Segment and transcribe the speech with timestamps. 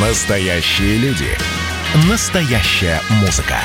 [0.00, 1.26] Настоящие люди.
[2.08, 3.56] Настоящая музыка.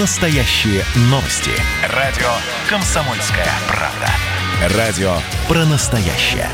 [0.00, 1.52] Настоящие новости.
[1.94, 2.26] Радио
[2.68, 4.76] «Комсомольская правда».
[4.76, 5.12] Радио
[5.46, 6.48] про настоящее.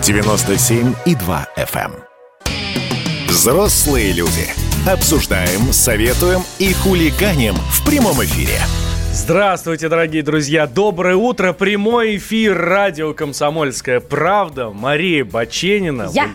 [0.00, 1.92] 97,2 FM.
[1.92, 3.26] эм.
[3.28, 4.48] Взрослые люди.
[4.88, 8.60] Обсуждаем, советуем и хулиганим в прямом эфире.
[9.12, 10.66] Здравствуйте, дорогие друзья!
[10.66, 11.52] Доброе утро!
[11.52, 14.70] Прямой эфир радио «Комсомольская правда».
[14.70, 16.08] Мария Баченина.
[16.14, 16.30] Я.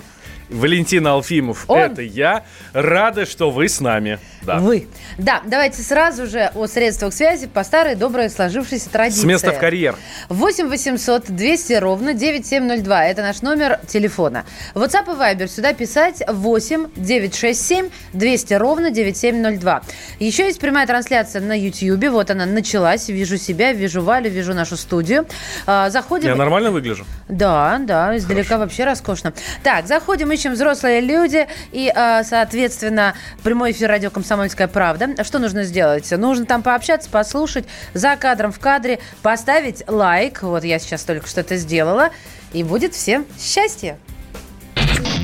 [0.50, 1.66] Валентин Алфимов.
[1.68, 1.80] Он.
[1.80, 2.44] Это я.
[2.74, 4.20] Рада, что вы с нами.
[4.44, 4.60] Да.
[4.60, 4.88] Вы.
[5.18, 9.22] Да, давайте сразу же о средствах связи по старой доброй сложившейся традиции.
[9.22, 9.96] С места в карьер.
[10.30, 13.06] 8 800 200 ровно 9702.
[13.08, 14.46] Это наш номер телефона.
[14.76, 19.82] WhatsApp и Viber сюда писать 8 967 200 ровно 9702.
[20.20, 22.12] Еще есть прямая трансляция на YouTube.
[22.12, 23.10] Вот она началась.
[23.10, 25.26] Вижу себя, вижу Валю, вижу нашу студию.
[25.66, 26.30] А, Заходим.
[26.30, 27.06] Я нормально выгляжу?
[27.28, 29.34] Да, да, издалека вообще роскошно.
[29.64, 35.24] Так, заходим, ищем взрослые люди и, э, соответственно, прямой эфир радио «Комсомольская правда».
[35.24, 36.12] Что нужно сделать?
[36.12, 40.44] Нужно там пообщаться, послушать, за кадром, в кадре, поставить лайк.
[40.44, 42.10] Вот я сейчас только что это сделала.
[42.54, 43.98] И будет всем счастье.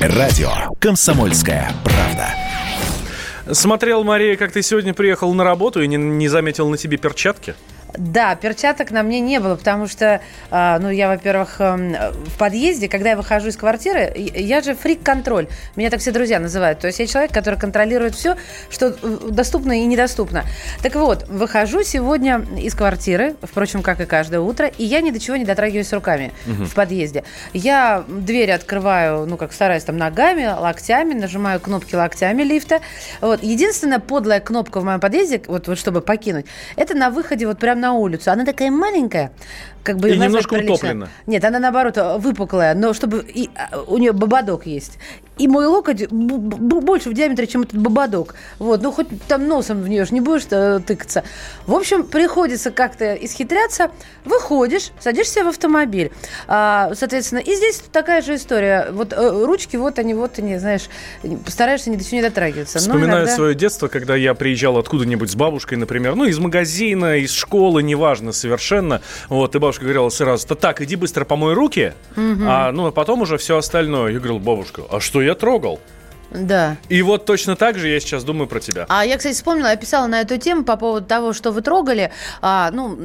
[0.00, 3.54] Радио «Комсомольская правда».
[3.54, 7.54] Смотрел, Мария, как ты сегодня приехал на работу и не, не заметил на тебе перчатки?
[7.94, 12.88] Да, перчаток на мне не было, потому что, а, ну, я, во-первых, эм, в подъезде,
[12.88, 15.48] когда я выхожу из квартиры, я же фрик-контроль.
[15.76, 16.78] Меня так все друзья называют.
[16.78, 18.36] То есть я человек, который контролирует все,
[18.70, 20.44] что э, доступно и недоступно.
[20.82, 25.20] Так вот, выхожу сегодня из квартиры, впрочем, как и каждое утро, и я ни до
[25.20, 27.24] чего не дотрагиваюсь руками в подъезде.
[27.52, 32.80] Я дверь открываю, ну, как стараюсь, там, ногами, локтями, нажимаю кнопки локтями лифта.
[33.20, 33.42] Вот.
[33.42, 37.81] Единственная подлая кнопка в моем подъезде, вот, вот чтобы покинуть, это на выходе вот прям
[37.82, 38.30] на улицу.
[38.32, 39.32] Она такая маленькая,
[39.82, 40.74] как бы И немножко прилично.
[40.74, 41.08] утоплена.
[41.26, 44.98] Нет, она наоборот выпуклая, но чтобы и, а, у нее бободок есть.
[45.38, 48.34] И мой локоть больше в диаметре, чем этот бободок.
[48.58, 51.24] Вот, ну хоть там носом в нее ж не будешь э, тыкаться.
[51.66, 53.90] В общем, приходится как-то исхитряться.
[54.26, 56.12] Выходишь, садишься в автомобиль.
[56.48, 58.88] А, соответственно, и здесь такая же история.
[58.92, 60.82] Вот э, ручки, вот они, вот они, знаешь,
[61.44, 62.78] постараешься ни до чего не дотрагиваться.
[62.78, 67.32] Вспоминаю иногда- свое детство, когда я приезжал откуда-нибудь с бабушкой, например, ну, из магазина, из
[67.32, 69.00] школы, неважно совершенно.
[69.28, 73.38] Вот, и бабушка говорила сразу, так, иди быстро помой руки, а, ну, а потом уже
[73.38, 74.12] все остальное.
[74.12, 75.80] Я говорил, бабушка, а что я трогал?
[76.30, 76.76] Да.
[76.88, 78.86] И вот точно так же я сейчас думаю про тебя.
[78.88, 82.10] А я, кстати, вспомнила, я писала на эту тему по поводу того, что вы трогали.
[82.40, 82.98] А, ну,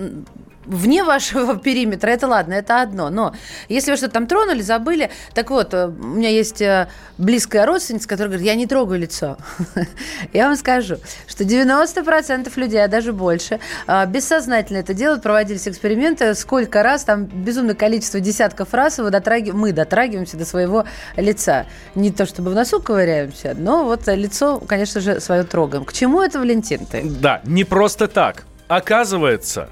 [0.67, 3.09] вне вашего периметра, это ладно, это одно.
[3.09, 3.33] Но
[3.69, 8.07] если вы что-то там тронули, забыли, так вот, э, у меня есть э, близкая родственница,
[8.07, 9.37] которая говорит, я не трогаю лицо.
[10.33, 10.97] Я вам скажу,
[11.27, 17.25] что 90% людей, а даже больше, э, бессознательно это делают, проводились эксперименты, сколько раз, там
[17.25, 20.85] безумное количество десятков раз вы дотрагив- мы дотрагиваемся до своего
[21.15, 21.65] лица.
[21.95, 25.85] Не то чтобы в носу ковыряемся, но вот лицо, конечно же, свое трогаем.
[25.85, 27.03] К чему это, Валентин, ты?
[27.03, 28.45] Да, не просто так.
[28.67, 29.69] Оказывается,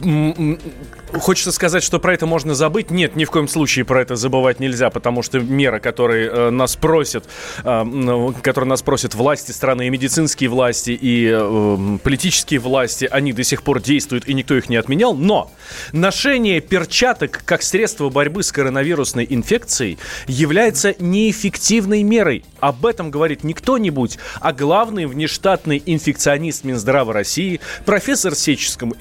[0.00, 2.90] Хочется сказать, что про это можно забыть.
[2.90, 6.76] Нет, ни в коем случае про это забывать нельзя, потому что меры, которые э, нас
[6.76, 7.24] просят,
[7.64, 13.32] э, ну, которые нас просят власти страны, и медицинские власти, и э, политические власти, они
[13.32, 15.14] до сих пор действуют, и никто их не отменял.
[15.14, 15.50] Но
[15.92, 19.98] ношение перчаток как средство борьбы с коронавирусной инфекцией
[20.28, 22.44] является неэффективной мерой.
[22.60, 28.94] Об этом говорит не кто-нибудь, а главный внештатный инфекционист Минздрава России, профессор Сеческом-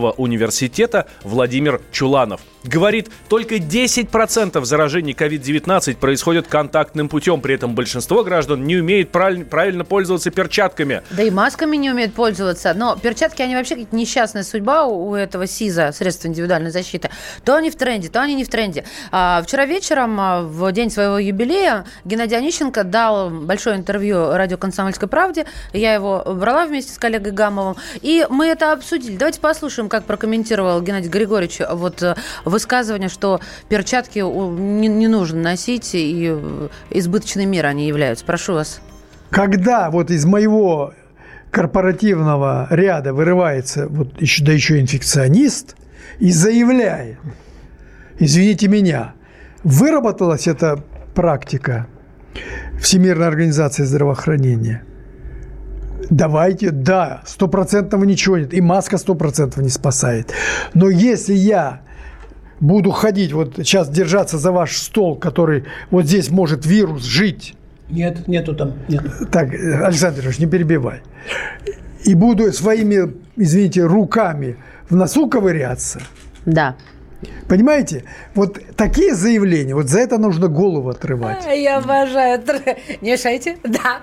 [0.00, 2.40] Сеченовского университета Владимир Чуланов.
[2.62, 7.40] Говорит, только 10% заражений COVID-19 происходят контактным путем.
[7.40, 11.02] При этом большинство граждан не умеет правиль- правильно пользоваться перчатками.
[11.10, 12.74] Да и масками не умеют пользоваться.
[12.74, 17.10] Но перчатки, они вообще как несчастная судьба у у этого СИЗа, средства индивидуальной защиты.
[17.44, 18.84] То они в тренде, то они не в тренде.
[19.10, 25.08] А, вчера вечером, а, в день своего юбилея, Геннадий Онищенко дал большое интервью радио «Комсомольской
[25.08, 25.46] правде».
[25.72, 27.76] Я его брала вместе с коллегой Гамовым.
[28.02, 29.16] И мы это обсудили.
[29.16, 32.14] Давайте послушаем, как прокомментировал Геннадий Григорьевич вот э,
[32.44, 38.24] высказывание, что перчатки не, не нужно носить, и э, избыточной мерой они являются.
[38.24, 38.80] Прошу вас.
[39.30, 40.94] когда вот из моего
[41.50, 45.76] корпоративного ряда вырывается вот еще, да еще инфекционист
[46.18, 47.18] и заявляет,
[48.18, 49.14] извините меня,
[49.64, 50.82] выработалась эта
[51.14, 51.86] практика
[52.80, 54.84] Всемирной организации здравоохранения.
[56.10, 60.32] Давайте, да, стопроцентного ничего нет, и маска стопроцентного не спасает.
[60.74, 61.82] Но если я
[62.58, 67.54] буду ходить, вот сейчас держаться за ваш стол, который вот здесь может вирус жить,
[67.88, 68.72] Нет, нету там.
[68.88, 69.02] Нет.
[69.30, 71.00] так, Александр Ильич, не перебивай.
[72.04, 74.56] И буду своими, извините, руками
[74.88, 76.00] в носу ковыряться,
[76.44, 76.74] Да.
[77.48, 78.04] Понимаете?
[78.34, 81.44] Вот такие заявления, вот за это нужно голову отрывать.
[81.52, 82.40] Я обожаю.
[83.00, 83.58] Не мешайте?
[83.64, 84.00] Да.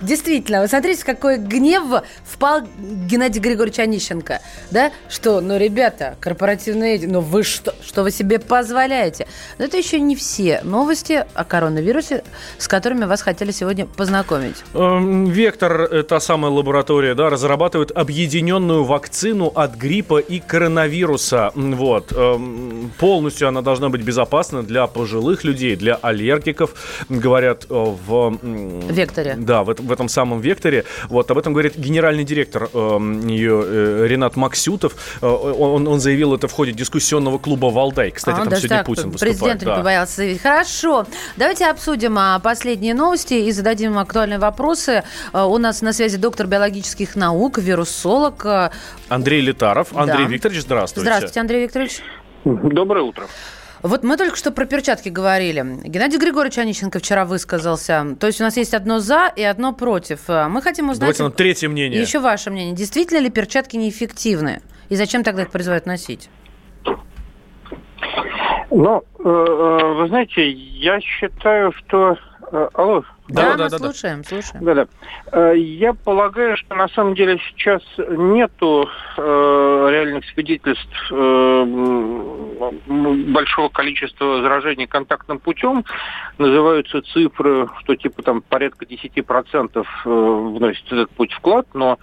[0.00, 4.40] Действительно, вы смотрите, какой гнев впал Геннадий Григорьевич Онищенко.
[4.70, 4.92] Да?
[5.08, 9.26] Что, ну, ребята, корпоративные, ну вы что, что вы себе позволяете?
[9.58, 12.22] Но это еще не все новости о коронавирусе,
[12.58, 14.56] с которыми вас хотели сегодня познакомить.
[14.74, 21.50] Эм, Вектор, та самая лаборатория, да, разрабатывает объединенную вакцину от гриппа и коронавируса.
[21.54, 22.11] Вот.
[22.14, 26.74] Эм, полностью она должна быть безопасна для пожилых людей, для аллергиков,
[27.08, 28.38] говорят э, в...
[28.90, 29.34] Векторе.
[29.38, 30.84] Да, в, в этом самом векторе.
[31.08, 32.78] Вот об этом говорит генеральный директор э,
[33.26, 34.94] ее э, Ренат Максютов.
[35.20, 38.10] Э, он, он заявил это в ходе дискуссионного клуба «Валдай».
[38.10, 39.38] Кстати, а, там сегодня так, Путин выступает.
[39.38, 39.70] Президент да.
[39.70, 40.42] не побоялся заявить.
[40.42, 41.06] Хорошо.
[41.36, 45.02] Давайте обсудим а, последние новости и зададим актуальные вопросы.
[45.32, 48.44] У нас на связи доктор биологических наук, вирусолог.
[49.08, 49.88] Андрей Летаров.
[49.94, 50.30] Андрей да.
[50.30, 51.04] Викторович, здравствуйте.
[51.04, 52.01] Здравствуйте, Андрей Викторович.
[52.44, 53.26] Доброе утро.
[53.82, 55.64] Вот мы только что про перчатки говорили.
[55.84, 58.16] Геннадий Григорьевич Онищенко вчера высказался.
[58.20, 60.28] То есть у нас есть одно «за» и одно «против».
[60.28, 61.00] Мы хотим узнать...
[61.00, 62.00] Давайте нам третье мнение.
[62.00, 62.74] Еще ваше мнение.
[62.74, 64.62] Действительно ли перчатки неэффективны?
[64.88, 66.28] И зачем тогда их призывают носить?
[68.70, 72.16] Ну, э, э, вы знаете, я считаю, что...
[72.52, 74.64] Э, алло, да, да, да, да, слушаем, слушаем.
[74.64, 74.86] Да,
[75.32, 75.52] да.
[75.52, 81.64] Я полагаю, что на самом деле сейчас нету э, реальных свидетельств э,
[83.32, 85.84] большого количества заражений контактным путем.
[86.38, 91.98] Называются цифры, что типа там порядка 10% вносит этот путь вклад, но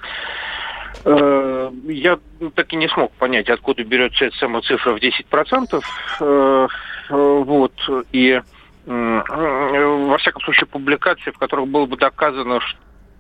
[1.06, 2.20] э, я
[2.56, 5.82] так и не смог понять, откуда берется эта самая цифра в 10%.
[6.22, 6.68] Э,
[7.10, 7.74] вот,
[8.12, 8.42] и
[8.90, 12.80] во всяком случае, публикации, в которых было бы доказано, что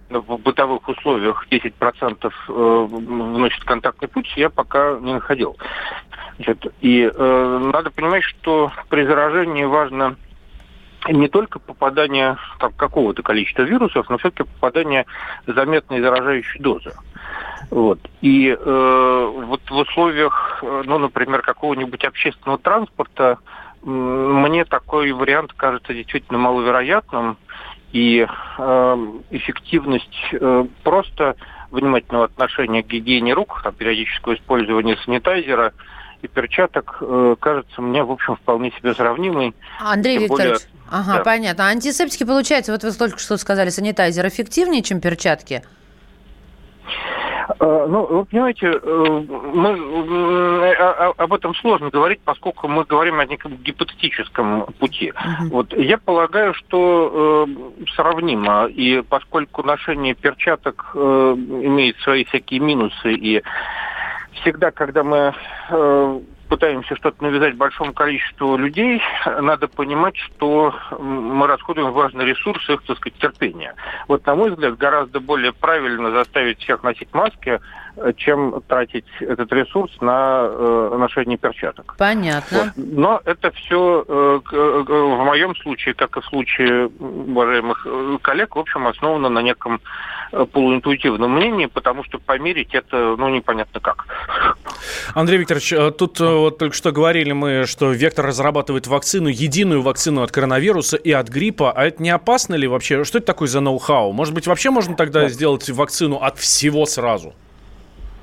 [0.09, 5.57] в бытовых условиях 10% э, вносит контактный путь, я пока не находил.
[6.37, 10.15] Значит, и э, надо понимать, что при заражении важно
[11.07, 15.05] не только попадание там, какого-то количества вирусов, но все-таки попадание
[15.45, 16.93] заметной заражающей дозы.
[17.69, 17.99] Вот.
[18.21, 23.37] И э, вот в условиях, э, ну, например, какого-нибудь общественного транспорта
[23.81, 27.37] мне такой вариант кажется действительно маловероятным,
[27.91, 31.35] и э, эффективность э, просто
[31.71, 35.73] внимательного отношения к гигиене рук, там, периодического использования санитайзера
[36.21, 39.55] и перчаток э, кажется мне, в общем, вполне себе сравнимой.
[39.79, 40.57] Андрей Викторович, более...
[40.91, 41.23] ага, да.
[41.23, 41.65] понятно.
[41.65, 45.63] А антисептики, получается, вот вы только что сказали, санитайзер эффективнее, чем перчатки?
[47.59, 49.23] Э, ну, вы понимаете, э,
[49.53, 50.73] мы, э,
[51.17, 55.09] об этом сложно говорить, поскольку мы говорим о неком гипотетическом пути.
[55.09, 55.49] Uh-huh.
[55.49, 63.13] Вот я полагаю, что э, сравнимо, и поскольку ношение перчаток э, имеет свои всякие минусы,
[63.13, 63.41] и
[64.41, 65.33] всегда, когда мы
[65.69, 66.19] э,
[66.49, 72.97] пытаемся что-то навязать большому количеству людей, надо понимать, что мы расходуем важный ресурс их, так
[72.97, 73.75] сказать, терпения.
[74.07, 77.59] Вот, на мой взгляд, гораздо более правильно заставить всех носить маски,
[78.17, 81.95] чем тратить этот ресурс на э, ношение перчаток.
[81.97, 82.73] Понятно.
[82.75, 82.85] Вот.
[82.91, 88.55] Но это все э, э, в моем случае, как и в случае уважаемых э, коллег,
[88.55, 89.81] в общем, основано на неком
[90.31, 94.05] Э, полуинтуитивном мнении, потому что померить это, ну, непонятно как.
[95.15, 100.31] Андрей Викторович, тут вот только что говорили мы, что Вектор разрабатывает вакцину, единую вакцину от
[100.31, 101.71] коронавируса и от гриппа.
[101.71, 103.03] А это не опасно ли вообще?
[103.05, 104.11] Что это такое за ноу-хау?
[104.11, 105.29] Может быть, вообще можно тогда да.
[105.29, 107.33] сделать вакцину от всего сразу?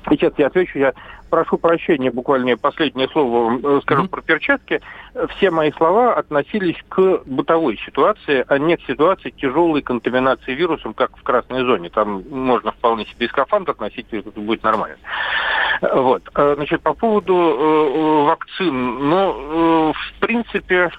[0.09, 0.79] Сейчас я отвечу.
[0.79, 0.93] Я
[1.29, 4.09] прошу прощения, буквально последнее слово э, скажу mm-hmm.
[4.09, 4.81] про перчатки.
[5.35, 11.17] Все мои слова относились к бытовой ситуации, а не к ситуации тяжелой контаминации вирусом, как
[11.17, 11.89] в красной зоне.
[11.89, 14.97] Там можно вполне себе и скафандр носить, и это будет нормально.
[15.81, 16.23] Вот.
[16.35, 19.09] Э, значит, по поводу э, вакцин.
[19.09, 20.91] Ну, в принципе,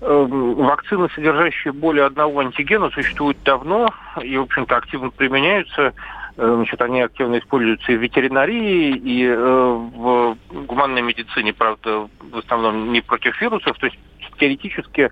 [0.00, 3.88] Вакцины, содержащие более одного антигена, существуют давно
[4.20, 5.94] и, в общем-то, активно применяются.
[6.38, 12.38] Э, значит, они активно используются и в ветеринарии, и э, в гуманной медицине, правда, в
[12.38, 13.78] основном не против вирусов.
[13.78, 13.98] То есть
[14.38, 15.10] теоретически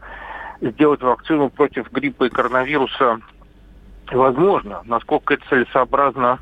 [0.61, 3.21] сделать вакцину против гриппа и коронавируса
[4.13, 4.83] возможно.
[4.85, 6.41] Насколько это целесообразно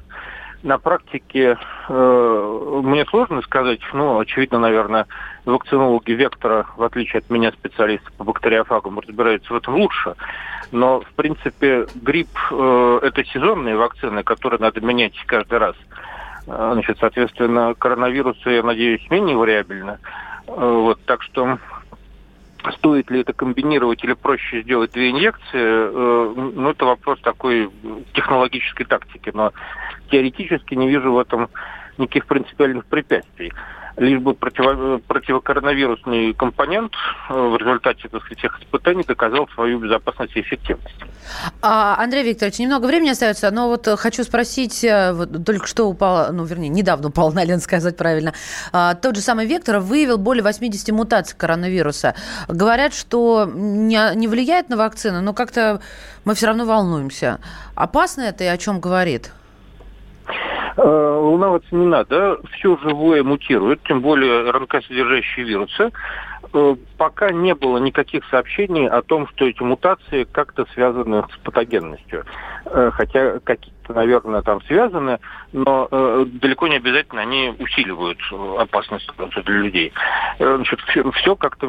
[0.63, 3.81] на практике, э, мне сложно сказать.
[3.93, 5.07] Ну, очевидно, наверное,
[5.45, 10.15] вакцинологи Вектора, в отличие от меня, специалисты по бактериофагам, разбираются в этом лучше.
[10.71, 15.77] Но, в принципе, грипп э,– это сезонные вакцины, которые надо менять каждый раз.
[16.47, 19.99] Э, значит, соответственно, коронавирусы, я надеюсь, менее вариабельны.
[20.47, 21.59] Э, вот, так что
[22.77, 27.71] стоит ли это комбинировать или проще сделать две инъекции, э, ну, это вопрос такой
[28.15, 29.31] технологической тактики.
[29.35, 29.53] Но
[30.11, 31.49] теоретически не вижу в этом
[31.99, 33.53] никаких принципиальных препятствий
[33.97, 36.93] лишь бы противо, противокоронавирусный компонент
[37.29, 40.97] э, в результате так сказать, всех испытаний доказал свою безопасность и эффективность.
[41.61, 46.33] А, Андрей Викторович, немного времени остается, но вот хочу спросить, э, вот только что упал,
[46.33, 48.33] ну, вернее, недавно упал на Лен, сказать правильно,
[48.73, 52.15] а, тот же самый Вектор выявил более 80 мутаций коронавируса.
[52.49, 55.81] Говорят, что не, не влияет на вакцину, но как-то
[56.25, 57.41] мы все равно волнуемся.
[57.75, 59.33] Опасно это и о чем говорит?
[60.77, 62.39] Э, волноваться не надо.
[62.53, 65.91] Все живое мутирует, тем более РНК-содержащие вирусы.
[67.03, 72.25] Э, пока не было никаких сообщений о том, что эти мутации как-то связаны с патогенностью.
[72.67, 75.19] Э, хотя какие-то, наверное, там связаны,
[75.53, 75.89] но
[76.41, 78.19] далеко не обязательно они усиливают
[78.59, 79.11] опасность
[79.45, 79.93] для людей.
[80.39, 81.67] Значит, все, все как-то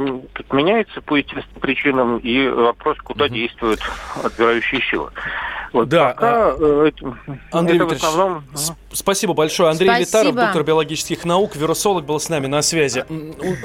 [0.51, 3.33] меняется по естественным причинам, и вопрос, куда угу.
[3.33, 3.79] действуют
[4.23, 5.09] отбирающие силы.
[5.73, 6.09] Вот да.
[6.09, 6.91] Пока, а...
[7.51, 8.43] Андрей это Викторович, основном...
[8.91, 9.71] спасибо большое.
[9.71, 10.05] Андрей спасибо.
[10.05, 13.03] Витаров, доктор биологических наук, вирусолог, был с нами на связи.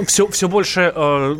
[0.06, 1.34] Все, все больше э,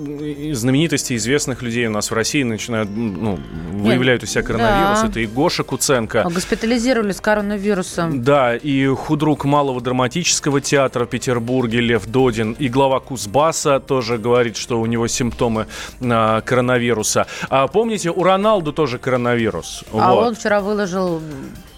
[0.53, 3.39] знаменитостей, известных людей у нас в России начинают, ну,
[3.73, 5.01] выявляют у себя коронавирус.
[5.03, 5.09] Да.
[5.09, 6.23] Это и Гоша Куценко.
[6.23, 8.23] А госпитализировали с коронавирусом.
[8.23, 14.57] Да, и худрук Малого драматического театра в Петербурге Лев Додин, и глава Кузбасса тоже говорит,
[14.57, 15.67] что у него симптомы
[16.01, 17.27] э, коронавируса.
[17.49, 19.85] А помните, у Роналду тоже коронавирус.
[19.93, 20.27] А вот.
[20.29, 21.21] он вчера выложил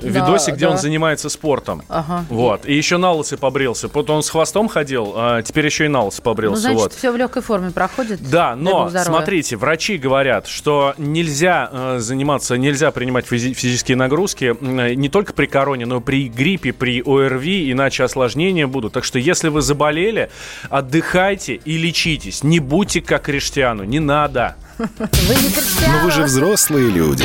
[0.02, 0.72] видосик, да, где да.
[0.72, 1.82] он занимается спортом.
[1.88, 2.24] Ага.
[2.28, 2.66] Вот.
[2.66, 3.88] И еще на лысый побрился.
[3.92, 6.54] Вот он с хвостом ходил, а теперь еще и на лысый побрился.
[6.54, 6.92] Ну, значит, вот.
[6.94, 8.20] все в легкой форме проходит.
[8.28, 14.94] Да, но смотрите, врачи говорят, что нельзя э, заниматься, нельзя принимать физи- физические нагрузки э,
[14.94, 18.92] не только при короне, но и при гриппе, при ОРВИ, иначе осложнения будут.
[18.92, 20.30] Так что если вы заболели,
[20.68, 22.42] отдыхайте и лечитесь.
[22.42, 24.56] Не будьте как Криштиану, не надо.
[24.78, 27.24] Вы не Но вы же взрослые люди.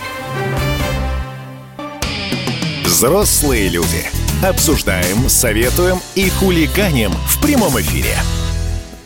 [2.85, 4.05] Взрослые люди.
[4.43, 8.15] Обсуждаем, советуем и хулиганим в прямом эфире.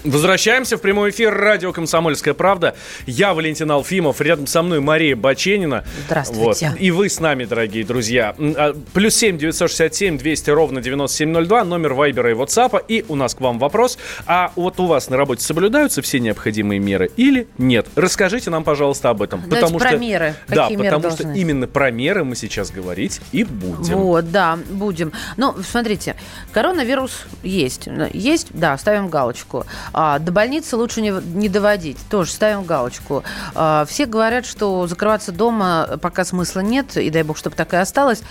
[0.05, 2.75] Возвращаемся в прямой эфир радио «Комсомольская правда».
[3.07, 5.83] Я Валентин Алфимов, рядом со мной Мария Баченина.
[6.05, 6.69] Здравствуйте.
[6.69, 6.79] Вот.
[6.79, 8.35] И вы с нами, дорогие друзья.
[8.37, 12.77] А, плюс семь девятьсот семь двести ровно девяносто семь ноль два, номер Вайбера и Ватсапа.
[12.77, 13.97] И у нас к вам вопрос.
[14.27, 17.87] А вот у вас на работе соблюдаются все необходимые меры или нет?
[17.95, 19.41] Расскажите нам, пожалуйста, об этом.
[19.41, 20.35] Давайте потому про что, меры.
[20.45, 21.17] Какие да, меры потому должны?
[21.17, 23.95] что именно про меры мы сейчас говорить и будем.
[23.95, 25.13] Вот, да, будем.
[25.35, 26.15] Ну, смотрите,
[26.51, 27.89] коронавирус есть.
[28.13, 29.65] Есть, да, ставим галочку.
[29.97, 31.97] А, до больницы лучше не, не доводить.
[32.09, 33.23] Тоже ставим галочку.
[33.53, 37.77] А, все говорят, что закрываться дома пока смысла нет, и дай бог, чтобы так и
[37.77, 38.21] осталось.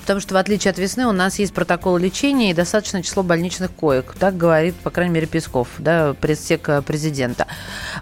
[0.00, 3.70] Потому что, в отличие от весны, у нас есть протокол лечения и достаточное число больничных
[3.70, 4.14] коек.
[4.18, 7.46] Так говорит, по крайней мере, Песков, да, пресс-сек президента.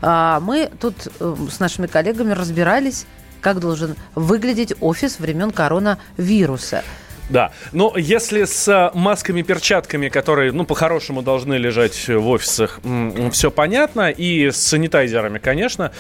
[0.01, 3.05] А, мы тут э, с нашими коллегами разбирались,
[3.41, 6.85] как должен выглядеть офис времен коронавируса.
[7.29, 12.81] Да, но если с э, масками, перчатками, которые, ну, по-хорошему должны лежать в офисах,
[13.33, 15.93] все понятно, и с санитайзерами, конечно.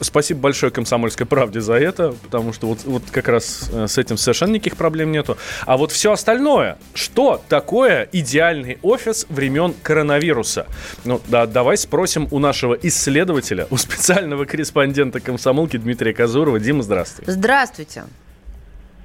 [0.00, 4.16] Спасибо большое «Комсомольской правде» за это, потому что вот, вот как раз э, с этим
[4.16, 5.36] совершенно никаких проблем нету.
[5.66, 10.66] А вот все остальное, что такое идеальный офис времен коронавируса?
[11.04, 16.58] Ну, да, давай спросим у нашего исследователя, у специального корреспондента комсомолки Дмитрия Казурова.
[16.58, 17.30] Дима, здравствуйте.
[17.30, 18.04] Здравствуйте.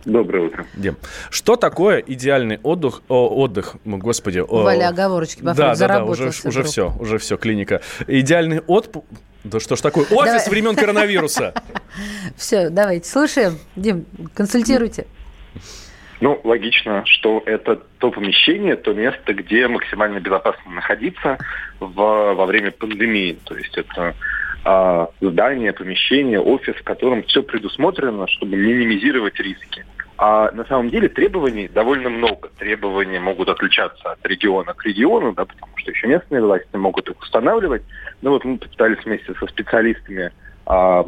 [0.08, 0.66] Доброе утро.
[0.74, 0.96] Дим,
[1.30, 3.02] что такое идеальный отдых?
[3.10, 4.40] О, отдых, господи.
[4.40, 7.82] О, Валя оговорочки, Да, да, да, уже, уже все, уже все, клиника.
[8.08, 9.06] Идеальный отпуск...
[9.44, 10.06] Да что ж такое?
[10.06, 10.50] Офис Давай.
[10.50, 11.54] времен коронавируса.
[12.36, 13.60] Все, давайте, слушаем.
[13.76, 15.08] Дим, консультируйте.
[16.20, 21.38] Ну, логично, что это то помещение, то место, где максимально безопасно находиться
[21.80, 23.38] в, во время пандемии.
[23.46, 24.16] То есть это
[24.66, 29.86] а, здание, помещение, офис, в котором все предусмотрено, чтобы минимизировать риски.
[30.18, 32.50] А на самом деле требований довольно много.
[32.58, 37.20] Требования могут отличаться от региона к региону, да, потому что еще местные власти могут их
[37.22, 37.84] устанавливать.
[38.22, 40.32] Но вот мы попытались вместе со специалистами
[40.66, 41.06] а,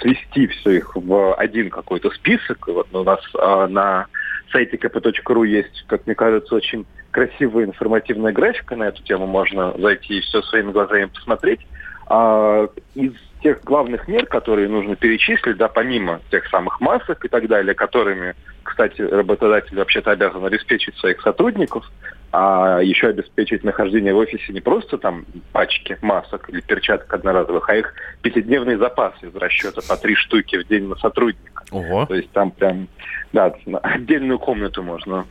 [0.00, 2.66] свести все их в один какой-то список.
[2.68, 4.06] Вот у нас а, на
[4.50, 9.26] сайте kp.ru есть, как мне кажется, очень красивая информативная графика на эту тему.
[9.26, 11.60] Можно зайти и все своими глазами посмотреть.
[12.06, 17.46] А, из тех главных мер, которые нужно перечислить, да, помимо тех самых масок и так
[17.48, 21.90] далее, которыми, кстати, работодатель вообще-то обязан обеспечить своих сотрудников,
[22.32, 27.76] а еще обеспечить нахождение в офисе не просто там пачки масок или перчаток одноразовых, а
[27.76, 31.64] их пятидневный запас из расчета по три штуки в день на сотрудника.
[31.70, 32.06] Ого.
[32.06, 32.88] То есть там прям,
[33.32, 35.26] да, отдельную комнату можно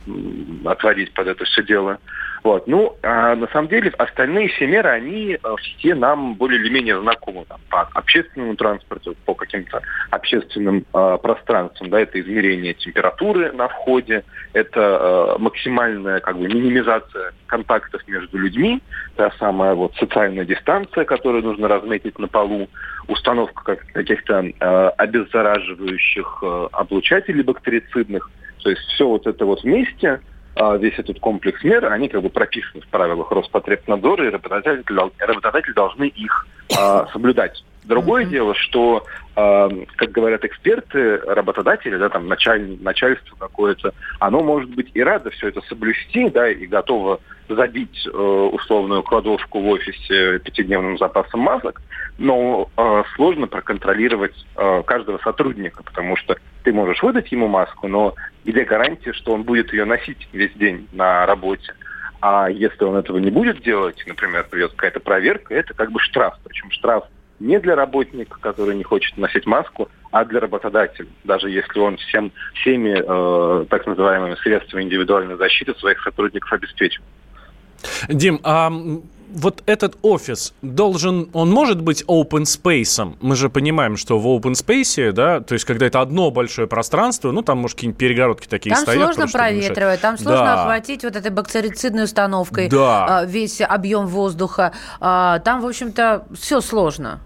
[0.64, 1.98] отводить под это все дело.
[2.42, 2.68] Вот.
[2.68, 7.00] Ну, а на самом деле остальные все меры, они э, все нам более или менее
[7.00, 7.44] знакомы.
[7.48, 11.90] Там, по общественному транспорту, по каким-то общественным э, пространствам.
[11.90, 14.22] Да, это измерение температуры на входе,
[14.52, 16.85] это э, максимальная как бы, минимизация
[17.46, 18.80] контактов между людьми,
[19.16, 22.68] та самая вот социальная дистанция, которую нужно разметить на полу,
[23.08, 28.30] установка как, каких-то э, обеззараживающих э, облучателей бактерицидных.
[28.62, 30.20] То есть все вот это вот вместе–
[30.58, 34.84] а, весь этот комплекс мер, они как бы прописаны в правилах Роспотребнадзора, и работодатели,
[35.18, 36.46] работодатели должны их
[36.78, 37.62] а, соблюдать.
[37.86, 38.30] Другое mm-hmm.
[38.30, 39.04] дело, что,
[39.36, 45.30] э, как говорят эксперты, работодатели, да, там началь, начальство какое-то, оно может быть и радо
[45.30, 51.80] все это соблюсти, да, и готово забить э, условную кладовку в офисе пятидневным запасом масок,
[52.18, 58.14] но э, сложно проконтролировать э, каждого сотрудника, потому что ты можешь выдать ему маску, но
[58.44, 61.72] где гарантия, что он будет ее носить весь день на работе?
[62.20, 66.34] А если он этого не будет делать, например, придет какая-то проверка, это как бы штраф.
[66.42, 67.04] Причем штраф
[67.38, 72.32] не для работника, который не хочет носить маску, а для работодателя, даже если он всем,
[72.54, 77.02] всеми э, так называемыми средствами индивидуальной защиты своих сотрудников обеспечил.
[78.08, 78.70] Дим, а
[79.28, 83.16] вот этот офис должен, он может быть open space?
[83.20, 87.32] Мы же понимаем, что в open space, да, то есть когда это одно большое пространство,
[87.32, 89.00] ну там, может, какие-нибудь перегородки такие там стоят.
[89.00, 90.62] Там сложно проветривать, там сложно да.
[90.62, 93.24] охватить вот этой бактерицидной установкой да.
[93.26, 94.72] весь объем воздуха.
[95.00, 97.20] А, там, в общем-то, все сложно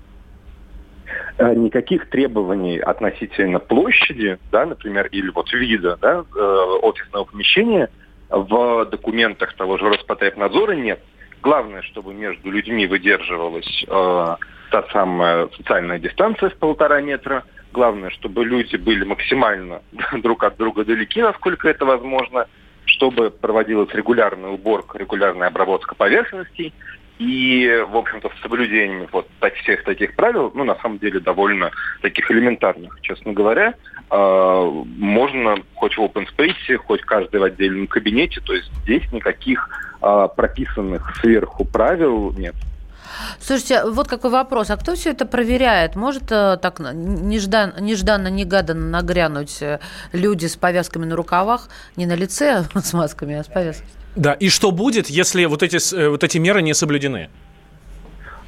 [1.39, 6.41] э, никаких требований относительно площади, да, например, или вот вида да, э,
[6.83, 7.89] офисного помещения
[8.31, 11.01] в документах того же Роспотребнадзора нет.
[11.43, 14.37] Главное, чтобы между людьми выдерживалась э,
[14.71, 17.45] та самая социальная дистанция в полтора метра.
[17.73, 19.83] Главное, чтобы люди были максимально
[20.23, 22.47] друг от друга далеки, насколько это возможно,
[22.85, 26.75] чтобы проводилась регулярная уборка, регулярная обработка поверхностей.
[27.21, 29.29] И, в общем-то, с соблюдением вот
[29.63, 33.75] всех таких правил, ну, на самом деле, довольно таких элементарных, честно говоря,
[34.11, 39.69] э, можно хоть в open space, хоть каждый в отдельном кабинете, то есть здесь никаких
[40.01, 42.55] э, прописанных сверху правил нет.
[43.39, 44.71] Слушайте, вот какой вопрос.
[44.71, 45.97] А кто все это проверяет?
[45.97, 49.79] Может э, так неждан, нежданно-негаданно нагрянуть э,
[50.13, 54.00] люди с повязками на рукавах, не на лице с масками, а с повязками?
[54.17, 57.31] Да, и что будет, если вот эти, э, вот эти меры не соблюдены?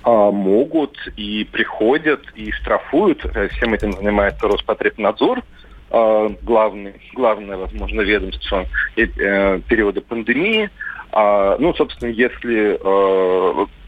[0.03, 3.25] А, могут и приходят, и штрафуют.
[3.25, 5.43] Э, всем этим занимается Роспотребнадзор,
[5.91, 10.71] а, главный, главное, возможно, ведомство э, периода пандемии.
[11.13, 12.79] А, ну, собственно, если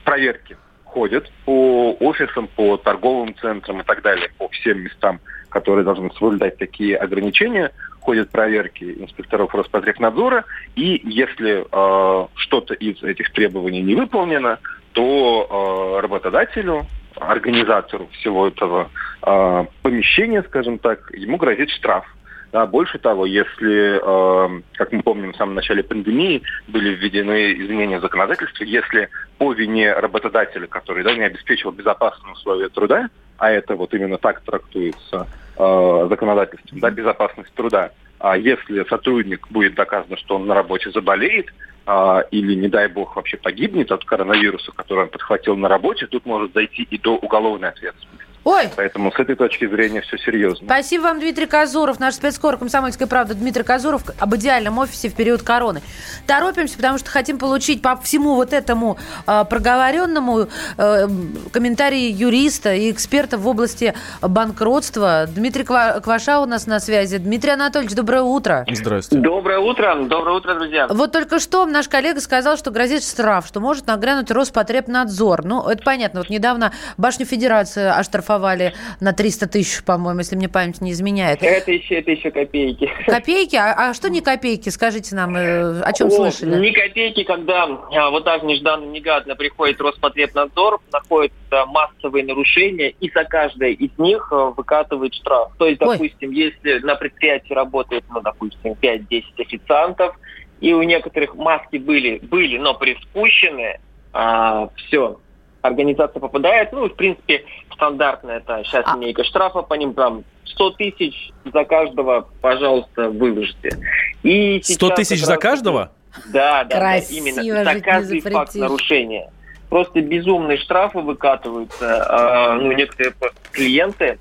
[0.04, 5.18] проверки ходят по офисам, по торговым центрам и так далее, по всем местам,
[5.54, 13.32] которые должны соблюдать такие ограничения, ходят проверки инспекторов Роспотребнадзора, и если э, что-то из этих
[13.32, 14.58] требований не выполнено,
[14.94, 18.90] то э, работодателю, организатору всего этого
[19.22, 22.04] э, помещения, скажем так, ему грозит штраф.
[22.50, 27.98] Да, больше того, если, э, как мы помним, в самом начале пандемии были введены изменения
[27.98, 33.76] в законодательстве, если по вине работодателя, который да, не обеспечил безопасные условия труда, а это
[33.76, 40.36] вот именно так трактуется э, законодательством, да, безопасность труда, а если сотрудник будет доказано, что
[40.36, 41.52] он на работе заболеет,
[41.86, 46.24] а, или, не дай бог, вообще погибнет от коронавируса, который он подхватил на работе, тут
[46.24, 48.13] может зайти и до уголовной ответственности.
[48.44, 48.68] Ой.
[48.76, 50.66] Поэтому с этой точки зрения все серьезно.
[50.66, 55.42] Спасибо вам, Дмитрий Казуров, наш спецкор «Комсомольская правда» Дмитрий Казуров об идеальном офисе в период
[55.42, 55.80] короны.
[56.26, 61.08] Торопимся, потому что хотим получить по всему вот этому э, проговоренному э,
[61.52, 65.26] комментарии юриста и эксперта в области банкротства.
[65.26, 67.16] Дмитрий Кваша у нас на связи.
[67.16, 68.66] Дмитрий Анатольевич, доброе утро.
[68.70, 69.24] Здравствуйте.
[69.24, 69.94] Доброе утро.
[70.04, 70.86] Доброе утро, друзья.
[70.88, 75.44] Вот только что наш коллега сказал, что грозит штраф, что может нагрянуть Роспотребнадзор.
[75.46, 76.20] Ну, это понятно.
[76.20, 81.42] Вот недавно Башню Федерации оштрафовали оштрафовали на 300 тысяч, по-моему, если мне память не изменяет.
[81.42, 82.90] Это еще, это еще копейки.
[83.06, 83.56] Копейки?
[83.56, 84.68] А, а что не копейки?
[84.68, 86.58] Скажите нам, э, о чем о, слышали?
[86.60, 91.32] Не копейки, когда а, вот так нежданно-негадно приходит Роспотребнадзор, находит
[91.68, 95.52] массовые нарушения, и за каждое из них а, выкатывает штраф.
[95.58, 96.36] То есть, допустим, Ой.
[96.36, 100.16] если на предприятии работает, ну, допустим, 5-10 официантов,
[100.60, 103.80] и у некоторых маски были, были но приспущены,
[104.12, 105.18] а, все,
[105.64, 110.70] организация попадает, ну, в принципе, стандартно это сейчас А- линейка штрафа по ним там 100
[110.72, 113.78] тысяч за каждого, пожалуйста, выложите.
[114.22, 115.90] И 100 сейчас тысяч за каждого?
[116.32, 117.64] Да, да, да, именно.
[117.64, 119.30] За каждый факт нарушения.
[119.70, 122.04] Просто безумные штрафы выкатываются.
[122.08, 123.14] а, ну, некоторые
[123.50, 124.18] клиенты,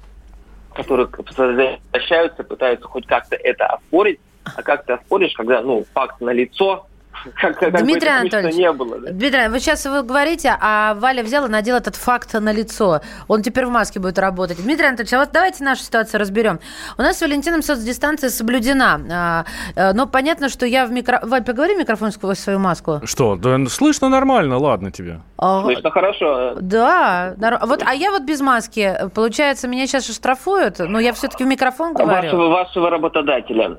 [0.74, 4.20] которые возвращаются, пытаются хоть как-то это оспорить.
[4.46, 6.88] А как ты оспоришь, когда, ну, факт налицо, как,
[7.36, 9.00] как бы Дмитрий Анатольевич, не было.
[9.00, 9.12] да?
[9.12, 13.02] Дмитрий, вы сейчас вы говорите, а Валя взял и надел этот факт на лицо.
[13.28, 14.62] Он теперь в маске будет работать.
[14.62, 16.60] Дмитрий Анатольевич, а вот давайте нашу ситуацию разберем.
[16.98, 19.00] У нас с Валентином соцдистанция соблюдена.
[19.12, 21.20] А, э, но понятно, что я в микро...
[21.24, 23.02] Валь, поговори в микрофон сквозь свою маску.
[23.06, 23.36] Что?
[23.36, 25.22] Да слышно нормально, ладно тебе.
[25.38, 26.56] А, Слышно хорошо.
[26.62, 28.96] Да, нар- вот, а я вот без маски.
[29.14, 32.32] Получается, меня сейчас штрафуют, но я все-таки в микрофон говорю.
[32.32, 33.78] Вашего, вашего работодателя.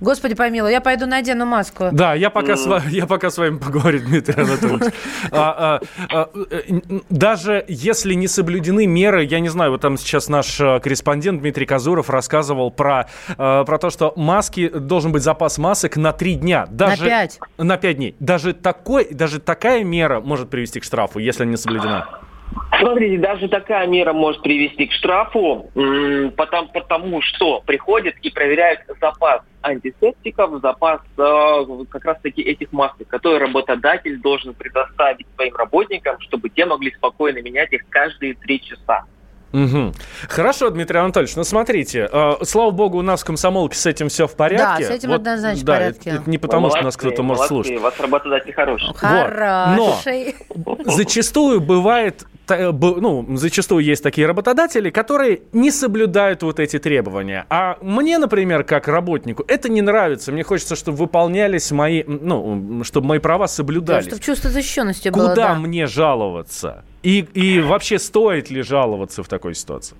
[0.00, 1.88] Господи помилуй, я пойду надену маску.
[1.92, 4.92] Да, я пока, с, я пока с вами поговорю, Дмитрий Анатольевич.
[5.30, 10.28] А, а, а, э, даже если не соблюдены меры, я не знаю, вот там сейчас
[10.28, 15.58] наш э, корреспондент Дмитрий Казуров рассказывал про, э, про то, что маски, должен быть запас
[15.58, 16.66] масок на три дня.
[16.70, 17.38] Даже, пять.
[17.58, 18.16] На пять дней.
[18.20, 22.20] Даже, такой, даже такая мера может привести к штрафу, если не соблюдена.
[22.78, 25.70] Смотрите, даже такая мера может привести к штрафу,
[26.36, 33.40] потому, потому что приходят и проверяют запас антисептиков, запас э, как раз-таки этих масок, которые
[33.40, 39.04] работодатель должен предоставить своим работникам, чтобы те могли спокойно менять их каждые три часа.
[39.52, 39.92] Мгм.
[40.28, 44.28] Хорошо, Дмитрий Анатольевич, ну смотрите, э, слава богу, у нас в комсомолке с этим все
[44.28, 44.84] в порядке.
[44.84, 46.10] Да, с этим однозначно в да, порядке.
[46.10, 47.78] Это, это не потому, что нас Молодцы, кто-то может молодцы, слушать.
[47.78, 48.94] У вас работодатель хороший.
[48.94, 50.34] Хороший.
[50.84, 57.46] Зачастую бывает, та- б- ну, зачастую есть такие работодатели, которые не соблюдают вот эти требования.
[57.50, 60.32] А мне, например, как работнику, это не нравится.
[60.32, 64.06] Мне хочется, чтобы выполнялись мои, ну, чтобы мои права Да, соблюдались.
[64.06, 65.30] чтобы чувство защищенности было.
[65.30, 65.54] Куда да.
[65.54, 66.84] мне жаловаться?
[67.02, 69.96] И, и вообще стоит ли жаловаться в такой ситуации?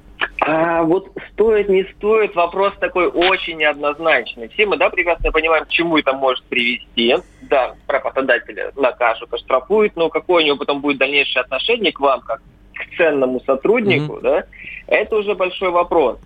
[0.52, 4.48] А, вот стоит, не стоит, вопрос такой очень неоднозначный.
[4.48, 7.14] Все мы, да, прекрасно понимаем, к чему это может привести.
[7.42, 12.42] Да, работодателя накажут, оштрафуют, но какое у него потом будет дальнейшее отношение к вам, как
[12.74, 14.42] к ценному сотруднику, да,
[14.88, 16.18] это уже большой вопрос.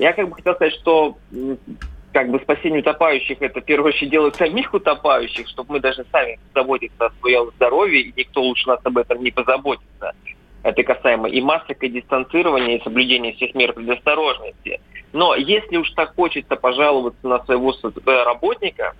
[0.00, 1.16] Я как бы хотел сказать, что
[2.12, 6.40] как бы спасение утопающих это в первую очередь дело самих утопающих, чтобы мы даже сами
[6.52, 10.14] заботиться о своем здоровье, и никто лучше нас об этом не позаботится.
[10.62, 14.80] Это касаемо и масок, и дистанцирования, и соблюдения всех мер предосторожности.
[15.12, 18.94] Но если уж так хочется пожаловаться на своего э, работника,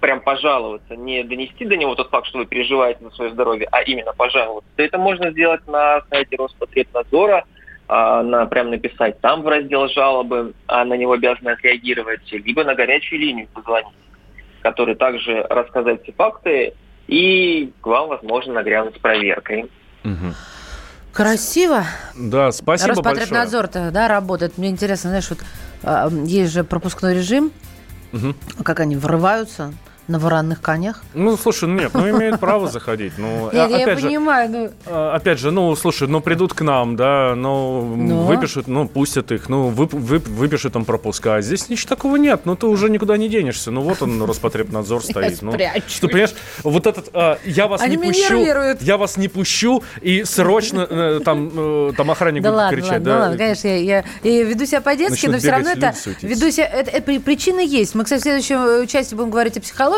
[0.00, 3.82] прям пожаловаться, не донести до него тот факт, что вы переживаете за свое здоровье, а
[3.82, 7.44] именно пожаловаться, то это можно сделать на сайте Роспотребнадзора,
[7.88, 12.74] а, на, прям написать там в раздел жалобы, а на него обязаны отреагировать, либо на
[12.74, 13.94] горячую линию позвонить,
[14.62, 16.74] который также рассказать все факты,
[17.06, 19.70] и к вам, возможно, нагрянут с проверкой.
[21.12, 21.84] Красиво.
[22.14, 23.14] Да, спасибо большое.
[23.16, 24.56] Роспотребнадзор-то, да, работает.
[24.58, 25.40] Мне интересно, знаешь, вот
[25.82, 27.50] а, есть же пропускной режим,
[28.12, 28.36] Мгм.
[28.64, 29.72] как они врываются
[30.08, 31.02] на воронных конях.
[31.14, 33.12] Ну, слушай, нет, ну имеют право заходить.
[33.18, 36.54] Ну, Нет, а- я опять же, понимаю, ну, а, опять же, ну, слушай, ну придут
[36.54, 38.22] к нам, да, ну, Ну.
[38.22, 41.36] выпишут, ну, пустят их, ну, вып- вып- выпишут там пропуска.
[41.36, 43.70] А Здесь ничего такого нет, ну, ты уже никуда не денешься.
[43.70, 45.42] Ну, вот он, Роспотребнадзор стоит.
[45.42, 45.52] Ну,
[45.86, 48.42] что, понимаешь, вот этот, а, я вас Они не пущу,
[48.80, 52.90] я вас не пущу, и срочно э, там, э, там охранник да будет ладно, кричать.
[52.92, 53.18] ладно, да.
[53.20, 56.90] ладно, конечно, я, я- я веду себя по-детски, но все равно это веду себя, это,
[56.90, 57.94] это при- причины есть.
[57.94, 59.97] Мы, кстати, в следующем э, части будем говорить о психологии,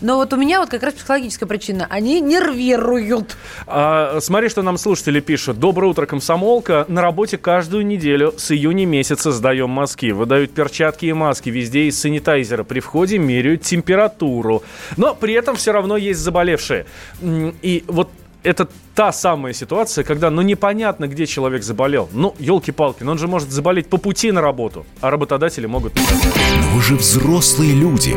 [0.00, 1.86] но вот у меня вот как раз психологическая причина.
[1.88, 3.36] Они нервируют.
[3.66, 5.58] А, смотри, что нам слушатели пишут.
[5.58, 6.84] Доброе утро, комсомолка.
[6.88, 10.10] На работе каждую неделю с июня месяца сдаем маски.
[10.10, 11.48] Выдают перчатки и маски.
[11.48, 12.64] Везде из санитайзера.
[12.64, 14.62] При входе меряют температуру.
[14.96, 16.86] Но при этом все равно есть заболевшие.
[17.22, 18.10] И вот
[18.42, 22.08] это та самая ситуация, когда, ну, непонятно, где человек заболел.
[22.12, 25.94] Ну, елки-палки, но он же может заболеть по пути на работу, а работодатели могут.
[25.96, 28.16] Но вы же взрослые люди.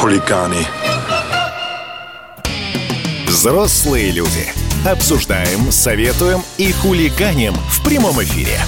[0.00, 0.66] хулиганы.
[3.26, 4.50] Взрослые люди.
[4.86, 8.58] Обсуждаем, советуем и хулиганим в прямом эфире.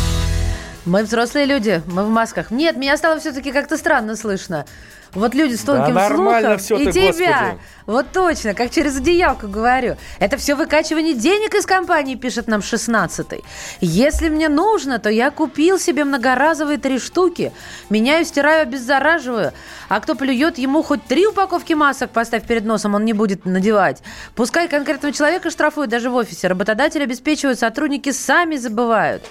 [0.85, 2.51] Мы взрослые люди, мы в масках.
[2.51, 4.67] Нет, меня стало все-таки как-то странно слышно.
[5.15, 7.11] Вот люди с тонким да слухом все и ты, тебя.
[7.11, 7.61] Господи.
[7.87, 9.97] Вот точно, как через одеялко говорю.
[10.19, 13.45] Это все выкачивание денег из компании, пишет нам 16-й.
[13.81, 17.53] Если мне нужно, то я купил себе многоразовые три штуки.
[17.91, 19.53] Меняю, стираю, обеззараживаю.
[19.89, 24.03] А кто плюет, ему хоть три упаковки масок поставь перед носом, он не будет надевать.
[24.35, 26.49] Пускай конкретного человека штрафуют даже в офисе.
[26.49, 29.23] Работодатель обеспечивают, сотрудники сами забывают.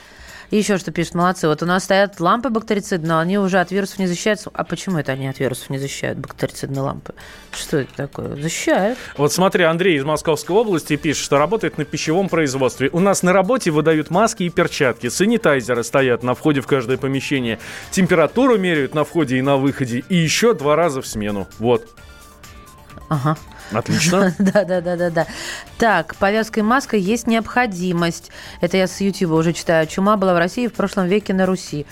[0.51, 1.47] И еще что пишет, молодцы.
[1.47, 4.51] Вот у нас стоят лампы бактерицидные, но они уже от вирусов не защищаются.
[4.53, 7.13] А почему это они от вирусов не защищают, бактерицидные лампы?
[7.51, 8.35] Что это такое?
[8.35, 8.99] Защищают.
[9.17, 12.89] Вот смотри, Андрей из Московской области пишет, что работает на пищевом производстве.
[12.91, 17.57] У нас на работе выдают маски и перчатки, санитайзеры стоят на входе в каждое помещение,
[17.91, 21.47] температуру меряют на входе и на выходе, и еще два раза в смену.
[21.59, 21.87] Вот.
[23.07, 23.37] Ага.
[23.71, 24.33] Отлично.
[24.39, 25.27] Да, да, да, да, да.
[25.77, 28.31] Так, повязкой маской есть необходимость.
[28.59, 29.87] Это я с Ютуба уже читаю.
[29.87, 31.85] Чума была в России в прошлом веке на Руси.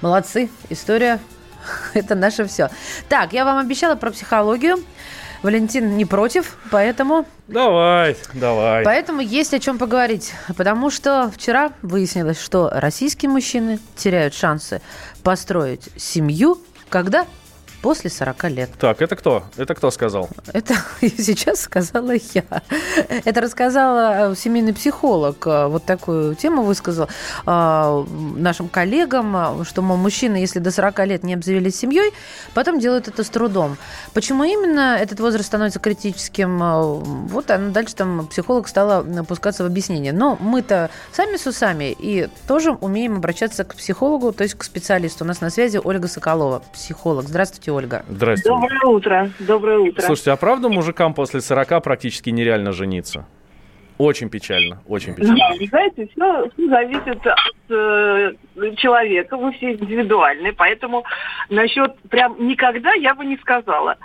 [0.00, 0.50] Молодцы.
[0.70, 1.20] История
[1.94, 2.70] это наше все.
[3.08, 4.76] Так, я вам обещала про психологию.
[5.42, 7.26] Валентин не против, поэтому...
[7.46, 8.84] Давай, давай.
[8.84, 10.32] Поэтому есть о чем поговорить.
[10.56, 14.80] Потому что вчера выяснилось, что российские мужчины теряют шансы
[15.22, 16.58] построить семью,
[16.88, 17.26] когда
[17.82, 18.70] после 40 лет.
[18.78, 19.44] Так, это кто?
[19.56, 20.28] Это кто сказал?
[20.52, 22.44] Это сейчас сказала я.
[23.24, 25.46] Это рассказала э, семейный психолог.
[25.46, 27.08] э, Вот такую тему высказал
[27.46, 28.04] э,
[28.36, 32.12] нашим коллегам, что, мол, мужчины, если до 40 лет не обзавелись семьей,
[32.54, 33.76] потом делают это с трудом.
[34.14, 37.26] Почему именно этот возраст становится критическим?
[37.28, 40.12] Вот она дальше там психолог стала опускаться в объяснение.
[40.12, 45.24] Но мы-то сами с усами и тоже умеем обращаться к психологу, то есть к специалисту.
[45.24, 47.28] У нас на связи Ольга Соколова, психолог.
[47.28, 48.04] Здравствуйте, Ольга.
[48.08, 48.48] Здрасте.
[48.48, 49.30] Доброе утро.
[49.38, 50.02] Доброе утро.
[50.02, 53.26] Слушайте, а правда мужикам после 40 практически нереально жениться?
[53.98, 55.38] Очень печально, очень печально.
[55.38, 58.32] Да, знаете, все, зависит от э,
[58.76, 61.04] человека, мы все индивидуальны, поэтому
[61.48, 63.96] насчет прям никогда я бы не сказала.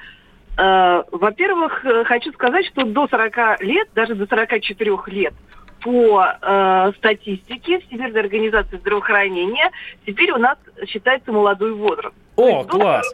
[0.57, 5.33] Э, во-первых, э, хочу сказать, что до 40 лет, даже до 44 лет,
[5.81, 9.71] по э, статистике Всемирной организации здравоохранения,
[10.05, 12.15] теперь у нас считается молодой возраст.
[12.37, 13.13] О, класс!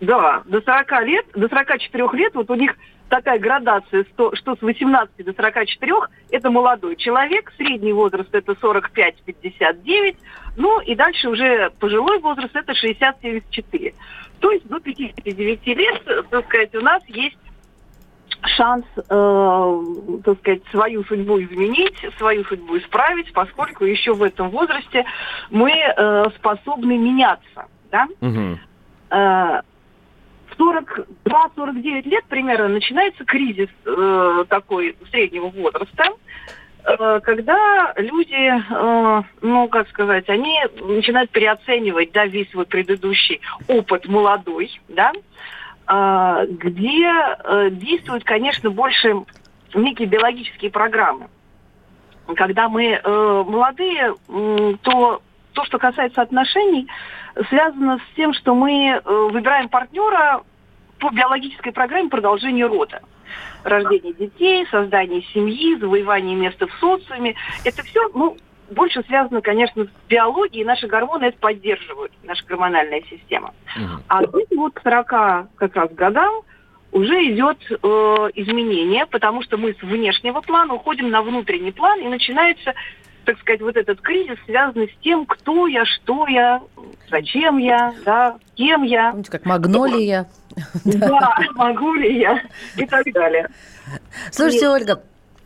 [0.00, 2.74] Да, до 40 лет, до 44 лет, вот у них
[3.10, 5.92] такая градация, что, что с 18 до 44
[6.30, 10.16] это молодой человек, средний возраст это 45-59,
[10.56, 13.94] ну и дальше уже пожилой возраст это 60-74.
[14.40, 17.36] То есть до 59 лет, так сказать, у нас есть
[18.56, 19.80] шанс, э,
[20.24, 25.04] так сказать, свою судьбу изменить, свою судьбу исправить, поскольку еще в этом возрасте
[25.50, 28.06] мы э, способны меняться, да?
[29.10, 29.69] Э, в
[30.60, 36.04] 42-49 лет примерно начинается кризис э, такой среднего возраста,
[36.84, 44.06] э, когда люди, э, ну, как сказать, они начинают переоценивать, да, весь свой предыдущий опыт
[44.06, 45.12] молодой, да,
[45.88, 49.24] э, где э, действуют, конечно, больше
[49.74, 51.28] некие биологические программы.
[52.36, 56.86] Когда мы э, молодые, м, то то, что касается отношений,
[57.48, 60.42] связано с тем, что мы э, выбираем партнера
[61.00, 63.00] по биологической программе продолжения рода.
[63.64, 67.34] Рождение детей, создание семьи, завоевание места в социуме.
[67.64, 68.36] Это все, ну,
[68.70, 73.52] больше связано, конечно, с биологией, наши гормоны это поддерживают, наша гормональная система.
[74.08, 75.06] А где-то вот к 40
[75.56, 76.42] как раз годам
[76.92, 77.76] уже идет э,
[78.34, 82.74] изменение, потому что мы с внешнего плана уходим на внутренний план, и начинается,
[83.24, 86.60] так сказать, вот этот кризис, связанный с тем, кто я, что я,
[87.08, 89.10] зачем я, да, кем я.
[89.10, 90.26] Помните, как магнолия.
[90.84, 92.42] Да, могу ли я
[92.76, 93.48] и так далее.
[94.30, 95.02] Слушайте, Ольга,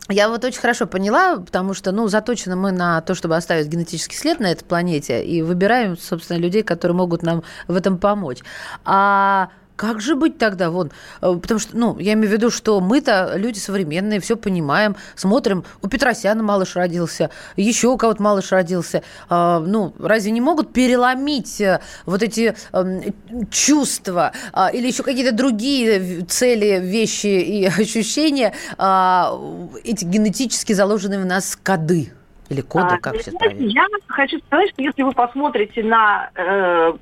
[0.09, 4.17] я вот очень хорошо поняла, потому что, ну, заточены мы на то, чтобы оставить генетический
[4.17, 8.41] след на этой планете и выбираем, собственно, людей, которые могут нам в этом помочь.
[8.85, 10.71] А как же быть тогда?
[10.71, 14.97] Вон, э, потому что, ну, я имею в виду, что мы-то люди современные, все понимаем,
[15.17, 19.03] смотрим, у Петросяна малыш родился, еще у кого-то малыш родился.
[19.29, 23.03] А, ну, разве не могут переломить э, вот эти эм,
[23.51, 29.39] чувства а, или еще какие-то другие цели, вещи и ощущения, а,
[29.83, 32.13] эти генетически заложенные в нас коды?
[32.49, 33.65] Или коды, А, как правильно?
[33.65, 36.93] Я хочу сказать, что если вы посмотрите на э,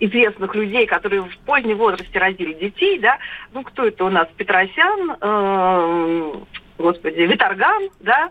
[0.00, 3.18] известных людей, которые в позднем возрасте родили детей, да,
[3.52, 4.28] ну кто это у нас?
[4.36, 6.32] Петросян, э,
[6.78, 8.30] господи, Виторган, да,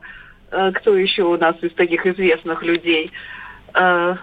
[0.52, 3.12] э, кто еще у нас из таких известных людей?
[3.74, 4.16] Э,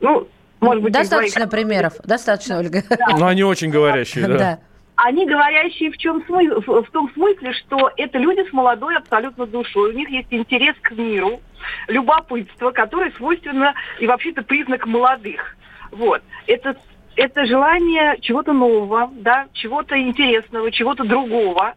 [0.00, 0.28] ну,
[0.60, 2.82] может быть, Достаточно моих- примеров, достаточно, Ольга.
[3.18, 4.38] Ну, они очень говорящие, да.
[4.38, 4.58] Да.
[4.96, 9.46] они говорящие в, чем смы- в в том смысле, что это люди с молодой абсолютно
[9.46, 9.90] душой.
[9.90, 11.40] У них есть интерес к миру,
[11.88, 15.55] любопытство, которое свойственно и вообще-то признак молодых.
[15.90, 16.22] Вот.
[16.46, 16.76] Это,
[17.16, 21.74] это желание чего-то нового, да, чего-то интересного, чего-то другого.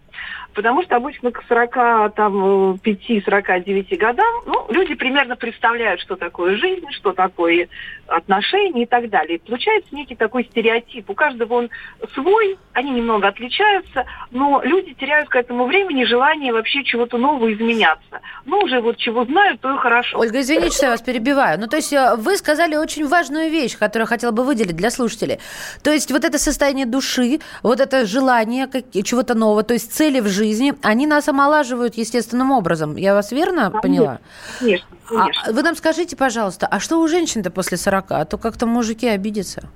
[0.54, 7.68] Потому что обычно к 45-49 годам ну, люди примерно представляют, что такое жизнь, что такое
[8.08, 9.40] отношения и так далее.
[9.40, 11.10] Получается некий такой стереотип.
[11.10, 11.70] У каждого он
[12.14, 18.19] свой, они немного отличаются, но люди теряют к этому времени желание вообще чего-то нового изменяться.
[18.50, 20.18] Ну, уже вот чего знают, то и хорошо.
[20.18, 21.60] Ольга, извините, что я вас перебиваю.
[21.60, 24.90] Ну, то есть э, вы сказали очень важную вещь, которую я хотела бы выделить для
[24.90, 25.40] слушателей.
[25.84, 28.68] То есть вот это состояние души, вот это желание
[29.04, 32.96] чего-то нового, то есть цели в жизни, они нас омолаживают естественным образом.
[32.96, 34.20] Я вас верно поняла?
[34.60, 35.54] Конечно, А конечно.
[35.54, 38.06] вы нам скажите, пожалуйста, а что у женщин-то после 40?
[38.12, 39.70] А то как-то мужики обидятся.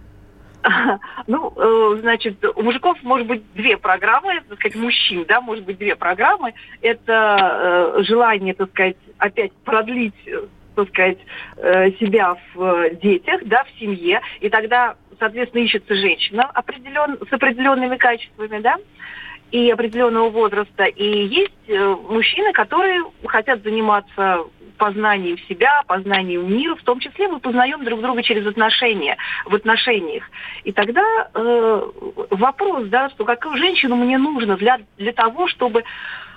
[1.28, 5.78] Ну, э, значит, у мужиков может быть две программы, так сказать, мужчин, да, может быть
[5.78, 6.54] две программы.
[6.82, 10.46] Это э, желание, так сказать, опять продлить, э,
[10.76, 11.20] так сказать,
[12.00, 18.60] себя в детях, да, в семье, и тогда, соответственно, ищется женщина определен, с определенными качествами,
[18.60, 18.78] да,
[19.54, 20.86] и определенного возраста.
[20.86, 24.40] И есть э, мужчины, которые хотят заниматься
[24.80, 30.24] познанием себя, познанием мира, в том числе мы познаем друг друга через отношения, в отношениях.
[30.64, 31.04] И тогда
[31.36, 31.82] э,
[32.32, 35.84] вопрос, да, что какую женщину мне нужно для, для того, чтобы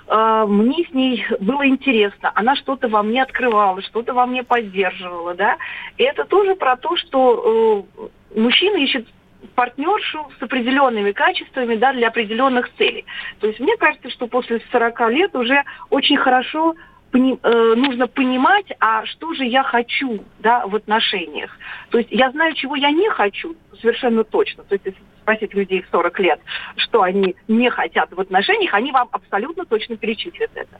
[0.07, 5.33] э, мне с ней было интересно, она что-то во мне открывала, что-то во мне поддерживала,
[5.33, 5.57] да.
[5.97, 9.07] И это тоже про то, что э, мужчина ищет
[9.55, 13.05] партнершу с определенными качествами да, для определенных целей.
[13.39, 16.75] То есть мне кажется, что после 40 лет уже очень хорошо
[17.11, 21.57] пони- э, нужно понимать, а что же я хочу да, в отношениях.
[21.89, 24.63] То есть я знаю, чего я не хочу, совершенно точно.
[24.63, 26.39] То есть спросить людей в 40 лет,
[26.77, 30.79] что они не хотят в отношениях, они вам абсолютно точно перечислят это.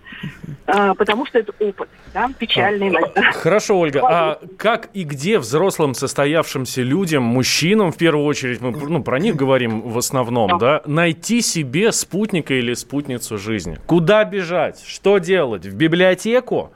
[0.67, 2.95] Э, потому что это опыт, да, печальный.
[3.33, 9.03] Хорошо, Ольга, а как и где взрослым состоявшимся людям, мужчинам, в первую очередь, мы ну,
[9.03, 13.77] про них говорим в основном, да, найти себе спутника или спутницу жизни?
[13.85, 14.81] Куда бежать?
[14.85, 15.65] Что делать?
[15.65, 16.71] В библиотеку?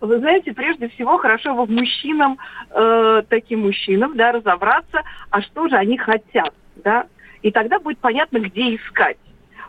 [0.00, 2.38] Вы знаете, прежде всего хорошо бы мужчинам,
[2.70, 7.06] э, таким мужчинам, да, разобраться, а что же они хотят, да,
[7.42, 9.16] и тогда будет понятно, где искать.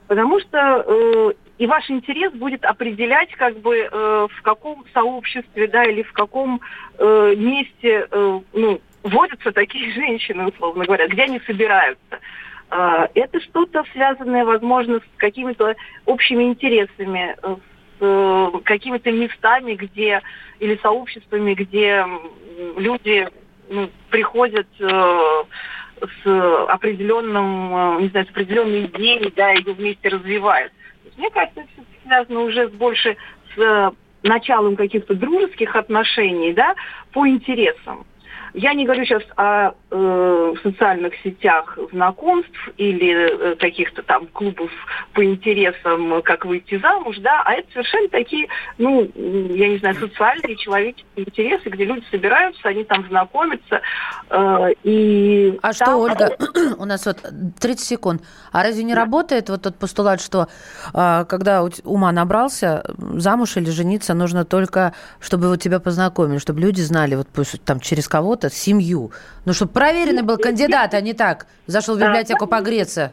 [0.07, 5.83] Потому что э, и ваш интерес будет определять, как бы, э, в каком сообществе, да,
[5.85, 6.59] или в каком
[6.97, 12.19] э, месте, э, ну, водятся такие женщины, условно говоря, где они собираются.
[12.71, 15.75] Э, Это что-то связанное, возможно, с какими-то
[16.05, 17.55] общими интересами, э,
[17.99, 20.21] э, какими-то местами, где
[20.59, 22.05] или сообществами, где
[22.77, 23.27] люди
[23.69, 25.43] ну, приходят э,
[26.23, 30.71] с определенным, э, не знаю, с определенной идеей, да, ее вместе развивают.
[31.17, 33.17] Мне кажется, это связано уже больше
[33.55, 33.91] с э,
[34.23, 36.75] началом каких-то дружеских отношений, да,
[37.11, 38.05] по интересам.
[38.53, 44.71] Я не говорю сейчас о э, социальных сетях знакомств или э, каких-то там клубов
[45.13, 49.95] по интересам, э, как выйти замуж, да, а это совершенно такие, ну, я не знаю,
[49.95, 53.81] социальные человеческие интересы, где люди собираются, они там знакомятся.
[54.29, 56.37] э, и А что, там- Ольга,
[56.77, 57.17] у нас вот
[57.59, 58.21] 30 секунд.
[58.51, 60.47] А разве не работает вот тот постулат, что
[60.93, 66.81] а, когда ума набрался, замуж или жениться нужно только, чтобы вот тебя познакомили, чтобы люди
[66.81, 68.07] знали вот пусть там через
[68.39, 69.11] кого-то семью.
[69.45, 71.47] Ну, чтобы проверенный был кандидат, а не так.
[71.67, 73.11] Зашел в библиотеку погреться.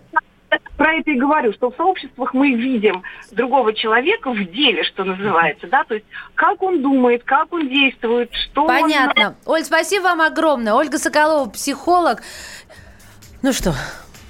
[0.76, 5.66] про это и говорю, что в сообществах мы видим другого человека в деле, что называется,
[5.68, 9.34] да, то есть как он думает, как он действует, что он- Понятно.
[9.46, 10.74] Оль, спасибо вам огромное.
[10.74, 12.22] Ольга Соколова, психолог.
[13.42, 13.74] Ну что,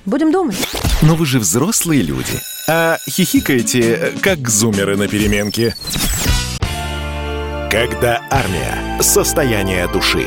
[0.04, 0.56] будем думать.
[1.02, 2.38] Но вы же взрослые люди.
[2.68, 5.74] А хихикаете, как зумеры на переменке.
[7.70, 9.00] Когда армия.
[9.00, 10.26] Состояние души.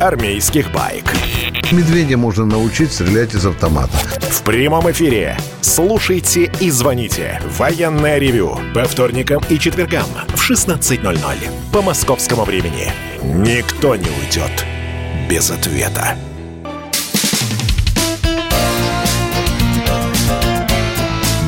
[0.00, 1.12] армейских байк.
[1.72, 3.96] Медведя можно научить стрелять из автомата.
[4.20, 5.38] В прямом эфире.
[5.60, 7.40] Слушайте и звоните.
[7.58, 8.58] Военное ревю.
[8.74, 11.36] По вторникам и четвергам в 16.00.
[11.72, 12.92] По московскому времени.
[13.22, 14.64] Никто не уйдет
[15.28, 16.16] без ответа.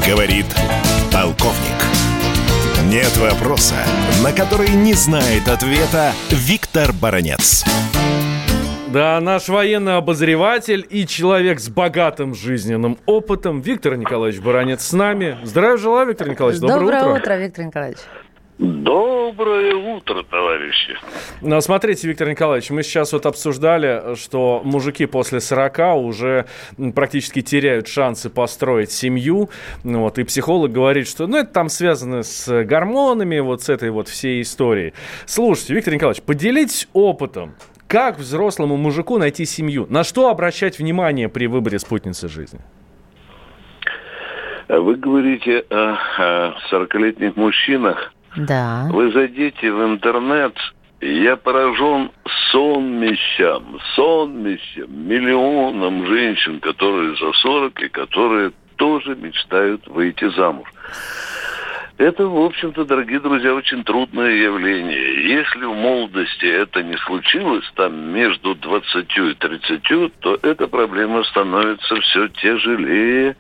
[0.07, 0.47] Говорит
[1.13, 1.77] полковник.
[2.85, 3.75] Нет вопроса,
[4.23, 7.65] на который не знает ответа Виктор Баранец.
[8.97, 15.37] Да, наш военный обозреватель и человек с богатым жизненным опытом Виктор Николаевич Баранец с нами.
[15.43, 16.63] Здравия желаю, Виктор Николаевич.
[16.63, 17.21] Доброе, Доброе утро.
[17.21, 17.99] утро, Виктор Николаевич.
[18.57, 20.97] Доброе утро, товарищи.
[21.43, 26.47] Ну, смотрите, Виктор Николаевич, мы сейчас вот обсуждали, что мужики после 40 уже
[26.95, 29.51] практически теряют шансы построить семью.
[29.85, 33.91] Ну, вот, и психолог говорит, что ну, это там связано с гормонами, вот с этой
[33.91, 34.95] вот всей историей.
[35.27, 37.57] Слушайте, Виктор Николаевич, поделитесь опытом.
[37.89, 39.87] Как взрослому мужику найти семью?
[39.89, 42.61] На что обращать внимание при выборе спутницы жизни?
[44.69, 48.13] Вы говорите о 40-летних мужчинах.
[48.37, 48.89] Да.
[48.91, 50.55] Вы зайдите в интернет,
[51.01, 52.11] я поражен
[52.51, 60.69] сонмищам, сонмищам, миллионам женщин, которые за 40 и которые тоже мечтают выйти замуж.
[61.99, 65.31] Это, в общем-то, дорогие друзья, очень трудное явление.
[65.31, 71.97] Если в молодости это не случилось, там между 20 и 30, то эта проблема становится
[72.03, 73.35] все тяжелее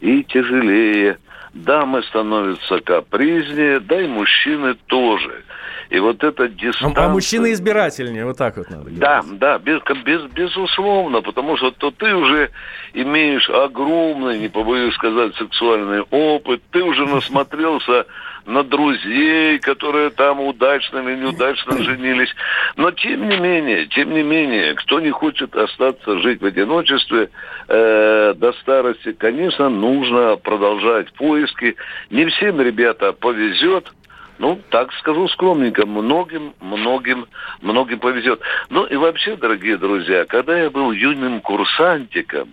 [0.00, 1.18] и тяжелее.
[1.54, 5.44] Дамы становятся капризнее, да и мужчины тоже.
[5.90, 7.04] И вот эта дистанция...
[7.04, 8.98] А мужчины избирательнее, вот так вот надо говорить.
[8.98, 12.50] Да, да, без, без, безусловно, потому что то ты уже
[12.94, 18.06] имеешь огромный, не побоюсь сказать, сексуальный опыт, ты уже насмотрелся
[18.46, 22.34] на друзей, которые там удачно или неудачно женились.
[22.76, 27.30] Но тем не менее, тем не менее, кто не хочет остаться жить в одиночестве
[27.68, 31.76] э, до старости, конечно, нужно продолжать поиски.
[32.10, 33.92] Не всем, ребята, повезет.
[34.38, 37.26] Ну, так скажу скромненько, многим, многим,
[37.60, 38.40] многим повезет.
[38.70, 42.48] Ну и вообще, дорогие друзья, когда я был юным курсантиком,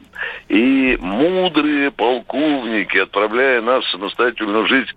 [0.49, 4.91] и мудрые полковники, отправляя нас в самостоятельную жизнь,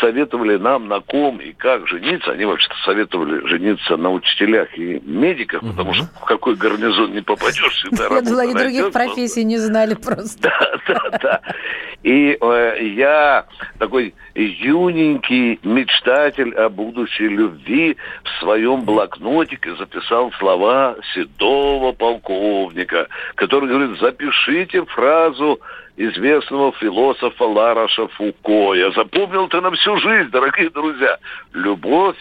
[0.00, 5.62] советовали нам на ком и как жениться, они вообще-то советовали жениться на учителях и медиках,
[5.62, 9.94] потому что в какой гарнизон не попадешь, всегда Я думала, они других профессий не знали
[9.94, 10.52] просто.
[10.88, 11.40] Да, да, да.
[12.02, 13.46] И э, я
[13.78, 24.00] такой юненький мечтатель о будущей любви в своем блокнотике записал слова седого полковника, который говорит,
[24.00, 25.60] запишите фразу
[25.96, 28.74] известного философа Лароша Фуко.
[28.74, 31.18] Я запомнил это на всю жизнь, дорогие друзья.
[31.52, 32.16] Любовь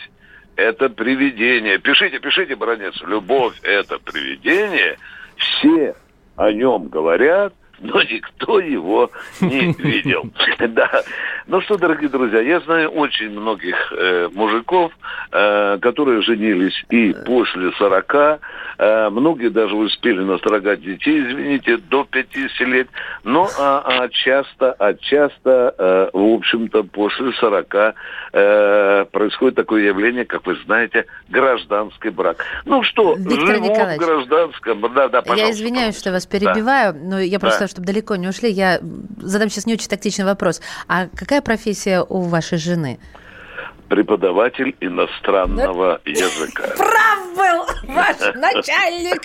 [0.56, 1.78] это привидение.
[1.80, 3.00] Пишите, пишите, бронец.
[3.02, 4.98] Любовь это привидение.
[5.38, 5.96] Все
[6.36, 9.12] о нем говорят, но никто его
[9.42, 10.30] не видел.
[10.70, 11.04] Да.
[11.48, 14.92] Ну что, дорогие друзья, я знаю очень многих э, мужиков,
[15.32, 18.16] э, которые женились и после 40,
[18.78, 22.88] э, многие даже успели настрогать детей, извините, до 50 лет,
[23.24, 27.76] но а, а часто, а часто, э, в общем-то, после 40
[28.34, 32.46] э, происходит такое явление, как вы знаете, гражданский брак.
[32.66, 35.46] Ну что, Виктор живут в гражданском, да, да, пожалуйста.
[35.46, 37.68] Я извиняюсь, что вас перебиваю, но я просто, Да.
[37.72, 38.80] Чтобы далеко не ушли, я
[39.22, 40.62] задам сейчас не очень тактичный вопрос.
[40.88, 43.00] А какая профессия у вашей жены?
[43.92, 46.64] Преподаватель иностранного языка.
[46.78, 49.22] Прав был ваш начальник!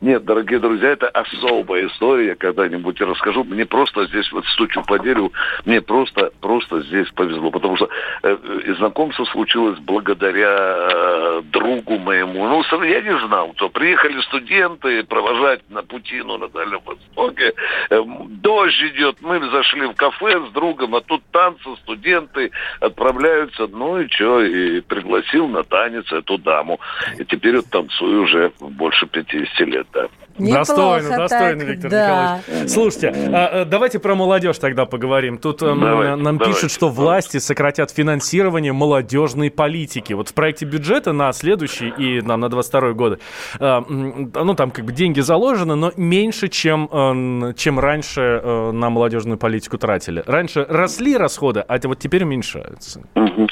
[0.00, 3.44] Нет, дорогие друзья, это особая история, я когда-нибудь расскажу.
[3.44, 5.32] Мне просто здесь, вот стучу по дереву,
[5.64, 7.88] мне просто, просто здесь повезло, потому что
[8.22, 8.36] э,
[8.66, 12.46] и знакомство случилось благодаря э, другу моему.
[12.46, 17.52] Ну, я не знал, то приехали студенты провожать на Путину на Дальнем Востоке.
[17.90, 22.50] Э, Дождь идет, мы зашли в кафе с другом, а тут танцы, студенты
[22.94, 26.78] отправляются, ну и что, и пригласил на танец эту даму.
[27.18, 30.06] И теперь вот танцую уже больше 50 лет, да.
[30.38, 32.40] Достойно, Неплохо достойно, так, Виктор да.
[32.46, 32.70] Николаевич.
[32.70, 35.38] Слушайте, а, а, давайте про молодежь тогда поговорим.
[35.38, 36.54] Тут эм, Давайте, нам давайте.
[36.54, 40.12] пишут, что власти сократят финансирование молодежной политики.
[40.12, 43.18] Вот в проекте бюджета на следующий и на, на 22 годы,
[43.60, 48.90] э, ну там как бы деньги заложены, но меньше, чем, э, чем раньше э, на
[48.90, 50.22] молодежную политику тратили.
[50.26, 53.02] Раньше росли расходы, а вот теперь уменьшаются.
[53.14, 53.48] Мгм.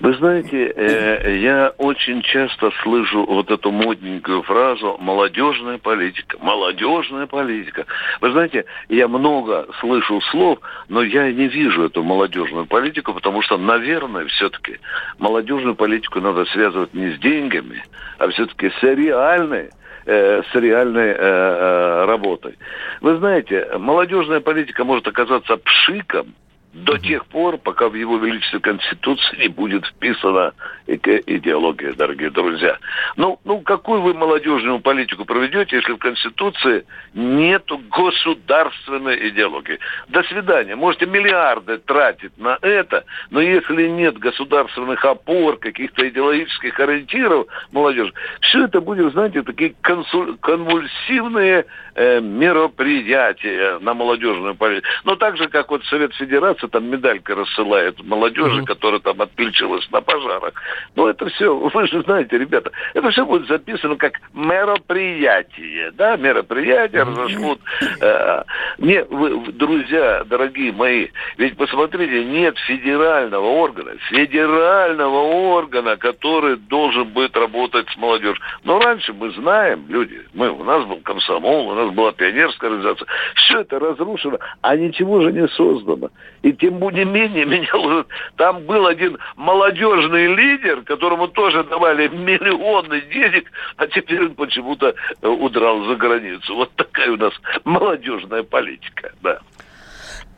[0.00, 7.84] Вы знаете, э, я очень часто слышу вот эту модненькую фразу «молодежная политика», «молодежная политика».
[8.22, 13.58] Вы знаете, я много слышу слов, но я не вижу эту молодежную политику, потому что,
[13.58, 14.78] наверное, все-таки
[15.18, 17.84] молодежную политику надо связывать не с деньгами,
[18.16, 19.68] а все-таки с реальной
[20.06, 22.56] э, с реальной э, э, работой.
[23.02, 26.34] Вы знаете, молодежная политика может оказаться пшиком,
[26.72, 30.52] до тех пор, пока в его величестве Конституции не будет вписана
[30.86, 32.78] идеология, дорогие друзья.
[33.16, 39.78] Ну, ну, какую вы молодежную политику проведете, если в Конституции нету государственной идеологии?
[40.08, 40.76] До свидания.
[40.76, 48.12] Можете миллиарды тратить на это, но если нет государственных опор, каких-то идеологических ориентиров молодежи,
[48.42, 54.86] все это будет, знаете, такие консуль, конвульсивные э, мероприятия на молодежную политику.
[55.04, 58.66] Но так же, как вот Совет Федерации там медалька рассылает молодежи, mm-hmm.
[58.66, 60.54] которая там отключилась на пожарах.
[60.96, 67.02] Но это все, вы же знаете, ребята, это все будет записано как мероприятие, да, мероприятие
[67.02, 67.10] mm-hmm.
[67.10, 67.60] разошлют.
[68.00, 68.42] Э,
[68.78, 75.20] не, вы, друзья, дорогие мои, ведь посмотрите, нет федерального органа, федерального
[75.54, 78.42] органа, который должен будет работать с молодежью.
[78.64, 83.06] Но раньше мы знаем, люди, мы, у нас был комсомол, у нас была пионерская организация,
[83.34, 86.10] все это разрушено, а ничего же не создано.
[86.42, 88.04] И тем не менее меня
[88.36, 95.28] там был один молодежный лидер, которому тоже давали миллионы денег, а теперь он почему-то э,
[95.28, 96.54] удрал за границу.
[96.54, 97.32] Вот такая у нас
[97.64, 99.40] молодежная политика, да.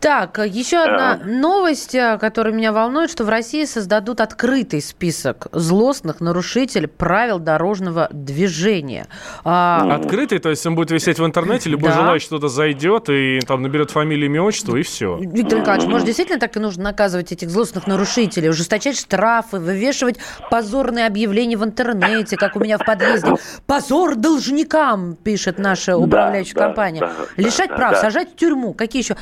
[0.03, 1.24] Так, еще одна а.
[1.24, 8.09] новость, э, которая меня волнует, что в России создадут открытый список злостных нарушителей правил дорожного
[8.11, 9.07] движения.
[9.44, 9.94] А...
[9.94, 11.98] Открытый, то есть он будет висеть в интернете, любой да.
[11.98, 15.18] желающий туда зайдет и там наберет фамилию, имя, отчество, и все.
[15.20, 20.18] Виктор Николаевич, может, действительно так и нужно наказывать этих злостных нарушителей, ужесточать штрафы, вывешивать
[20.50, 23.34] позорные объявления в интернете, как у меня в подъезде.
[23.66, 27.00] Позор должникам, пишет наша управляющая да, компания.
[27.03, 28.00] Да, Лишать да, прав, да.
[28.00, 28.74] сажать в тюрьму.
[28.74, 29.16] Какие еще?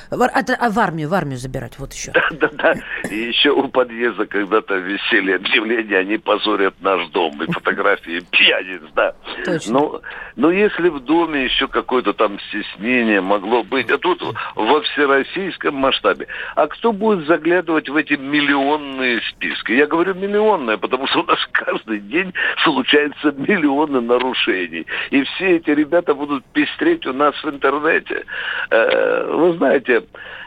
[0.70, 2.12] В армию, в армию забирать, вот еще.
[2.12, 2.74] Да, да, да.
[3.10, 9.14] И еще у подъезда когда-то висели объявления, они позорят наш дом, и фотографии пьяниц, да.
[9.44, 9.72] Точно.
[9.72, 10.02] Но,
[10.36, 14.22] но если в доме еще какое-то там стеснение могло быть, а тут
[14.54, 19.72] во всероссийском масштабе, а кто будет заглядывать в эти миллионные списки?
[19.72, 22.32] Я говорю миллионные, потому что у нас каждый день
[22.64, 24.86] случаются миллионы нарушений.
[25.10, 28.24] И все эти ребята будут пестреть у нас в интернете.
[28.70, 30.04] Э, вы знаете,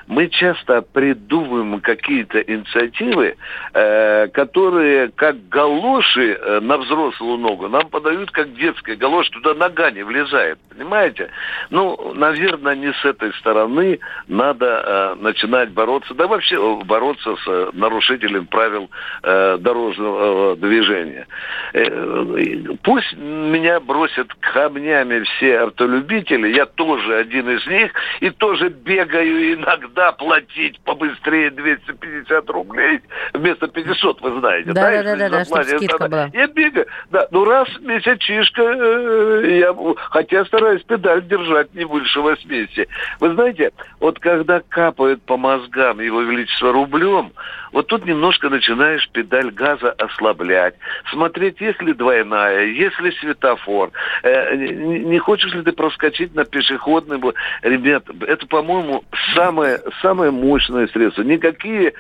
[0.08, 3.38] мы часто придумываем какие-то инициативы,
[3.74, 9.92] э, которые как галоши э, на взрослую ногу нам подают как детская галоши, туда нога
[9.92, 11.30] не влезает, понимаете?
[11.70, 17.48] Ну, наверное, не с этой стороны надо э, начинать бороться, да вообще э, бороться с
[17.48, 18.90] э, нарушителем правил
[19.24, 21.28] э, дорожного э, движения.
[21.74, 29.54] Э, пусть меня бросят камнями все автолюбители, я тоже один из них, и тоже бегаю
[29.54, 33.02] иногда всегда платить побыстрее 250 рублей
[33.34, 34.72] вместо 500, вы знаете.
[34.74, 36.30] Да, да, да, да, да чтобы скидка была.
[36.34, 36.88] Я бегаю.
[37.12, 42.88] Да, ну раз месячишка, э, я, хотя стараюсь педаль держать не больше 80.
[43.20, 47.32] Вы знаете, вот когда капают по мозгам его величество рублем,
[47.74, 50.76] вот тут немножко начинаешь педаль газа ослаблять,
[51.12, 53.92] смотреть, есть ли двойная, есть ли светофор,
[54.24, 57.20] э, не, не хочешь ли ты проскочить на пешеходный...
[57.64, 61.22] Ребят, это, по-моему, самое, самое мощное средство.
[61.24, 61.94] Никакие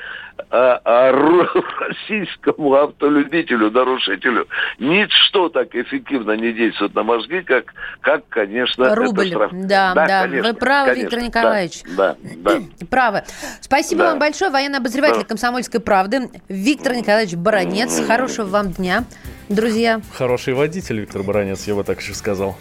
[0.49, 1.11] а, а
[1.79, 4.47] российскому автолюбителю, нарушителю
[4.79, 9.27] ничто так эффективно не действует на мозги, как, как конечно, Рубль.
[9.27, 9.51] Это штраф.
[9.53, 10.21] Да, да, да.
[10.23, 11.81] Конечно, Вы правы, конечно, Виктор Николаевич.
[11.95, 12.85] Да, да, да.
[12.89, 13.23] Правы.
[13.61, 14.09] Спасибо да.
[14.11, 15.27] вам большое, военный обозреватель да.
[15.27, 18.05] «Комсомольской правды» Виктор Николаевич Баранец.
[18.05, 19.05] Хорошего вам дня,
[19.49, 20.01] друзья.
[20.13, 22.57] Хороший водитель Виктор Баранец, я бы так еще сказал.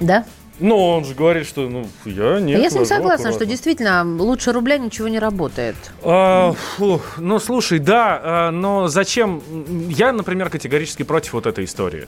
[0.00, 0.24] Да?
[0.60, 2.60] Ну, он же говорит, что ну, я нет.
[2.60, 3.32] Я с ним согласна, аккуратно.
[3.32, 5.76] что действительно лучше рубля ничего не работает.
[6.02, 9.42] А, фу, ну, слушай, да, а, но зачем?
[9.88, 12.06] Я, например, категорически против вот этой истории.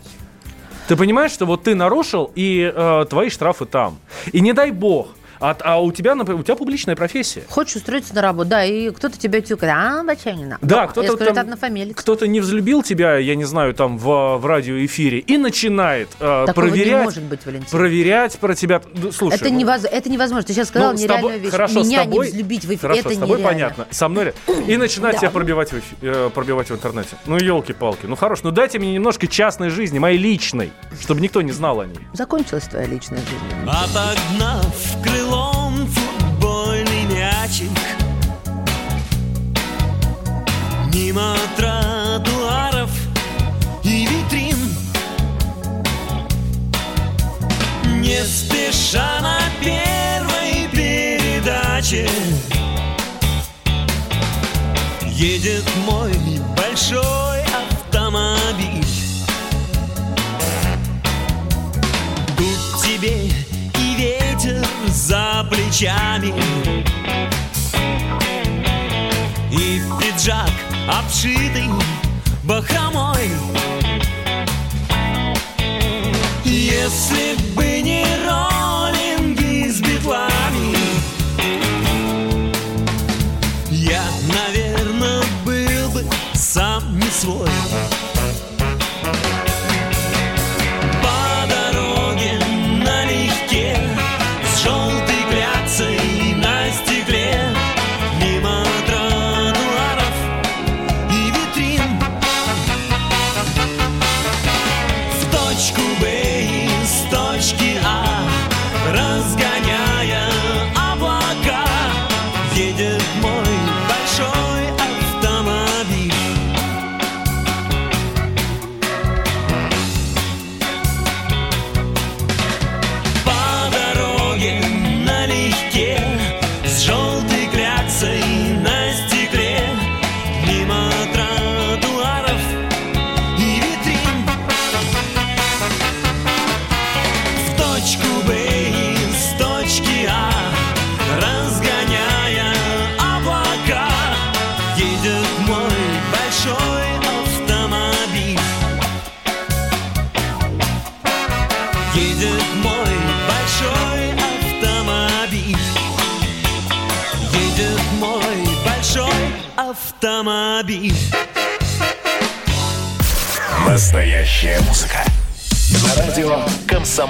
[0.87, 3.99] Ты понимаешь, что вот ты нарушил, и э, твои штрафы там.
[4.33, 5.09] И не дай бог,
[5.41, 7.43] а, а у тебя, например, у тебя публичная профессия.
[7.49, 10.59] Хочешь устроиться на работу, да, и кто-то тебя тюкает, а, Бачанина.
[10.61, 11.55] Да, кто-то там,
[11.95, 16.87] кто-то не взлюбил тебя, я не знаю, там в, в радиоэфире и начинает э, проверять,
[16.87, 17.71] не может быть, Валентин.
[17.71, 18.83] проверять про тебя.
[19.13, 19.85] Слушай, это, ну, невоз...
[19.85, 20.47] это невозможно.
[20.47, 21.51] Ты сейчас сказал ну, нереальную тобой, вещь.
[21.51, 23.49] Хорошо, Меня с тобой, не взлюбить в эфире, хорошо, это с тобой нереально.
[23.49, 23.87] понятно.
[23.91, 24.35] Со мной
[24.67, 25.19] и начинать да.
[25.19, 25.97] тебя пробивать в, эфи...
[26.03, 27.17] э, пробивать в интернете.
[27.27, 28.07] Ну, елки-палки.
[28.07, 31.87] Ну, хорош, ну дайте мне немножко частной жизни, моей личной, чтобы никто не знал о
[31.87, 31.99] ней.
[32.13, 33.69] Закончилась твоя личная жизнь.
[33.69, 35.34] Отогнав крылом
[37.45, 37.71] мячик.
[40.93, 42.91] Мимо тротуаров
[43.83, 44.57] и витрин.
[48.01, 52.09] Не спеша на первой передаче
[55.03, 56.13] Едет мой
[56.57, 58.85] большой автомобиль.
[62.37, 63.27] Тут тебе
[63.79, 66.33] и ветер за плечами
[70.25, 70.51] пиджак,
[70.89, 71.69] обшитый
[72.45, 73.31] бахромой.
[76.45, 80.77] Если бы не роллинги с битлами,
[83.71, 87.54] я, наверное, был бы сам не свой.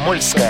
[0.04, 0.43] Moleskine.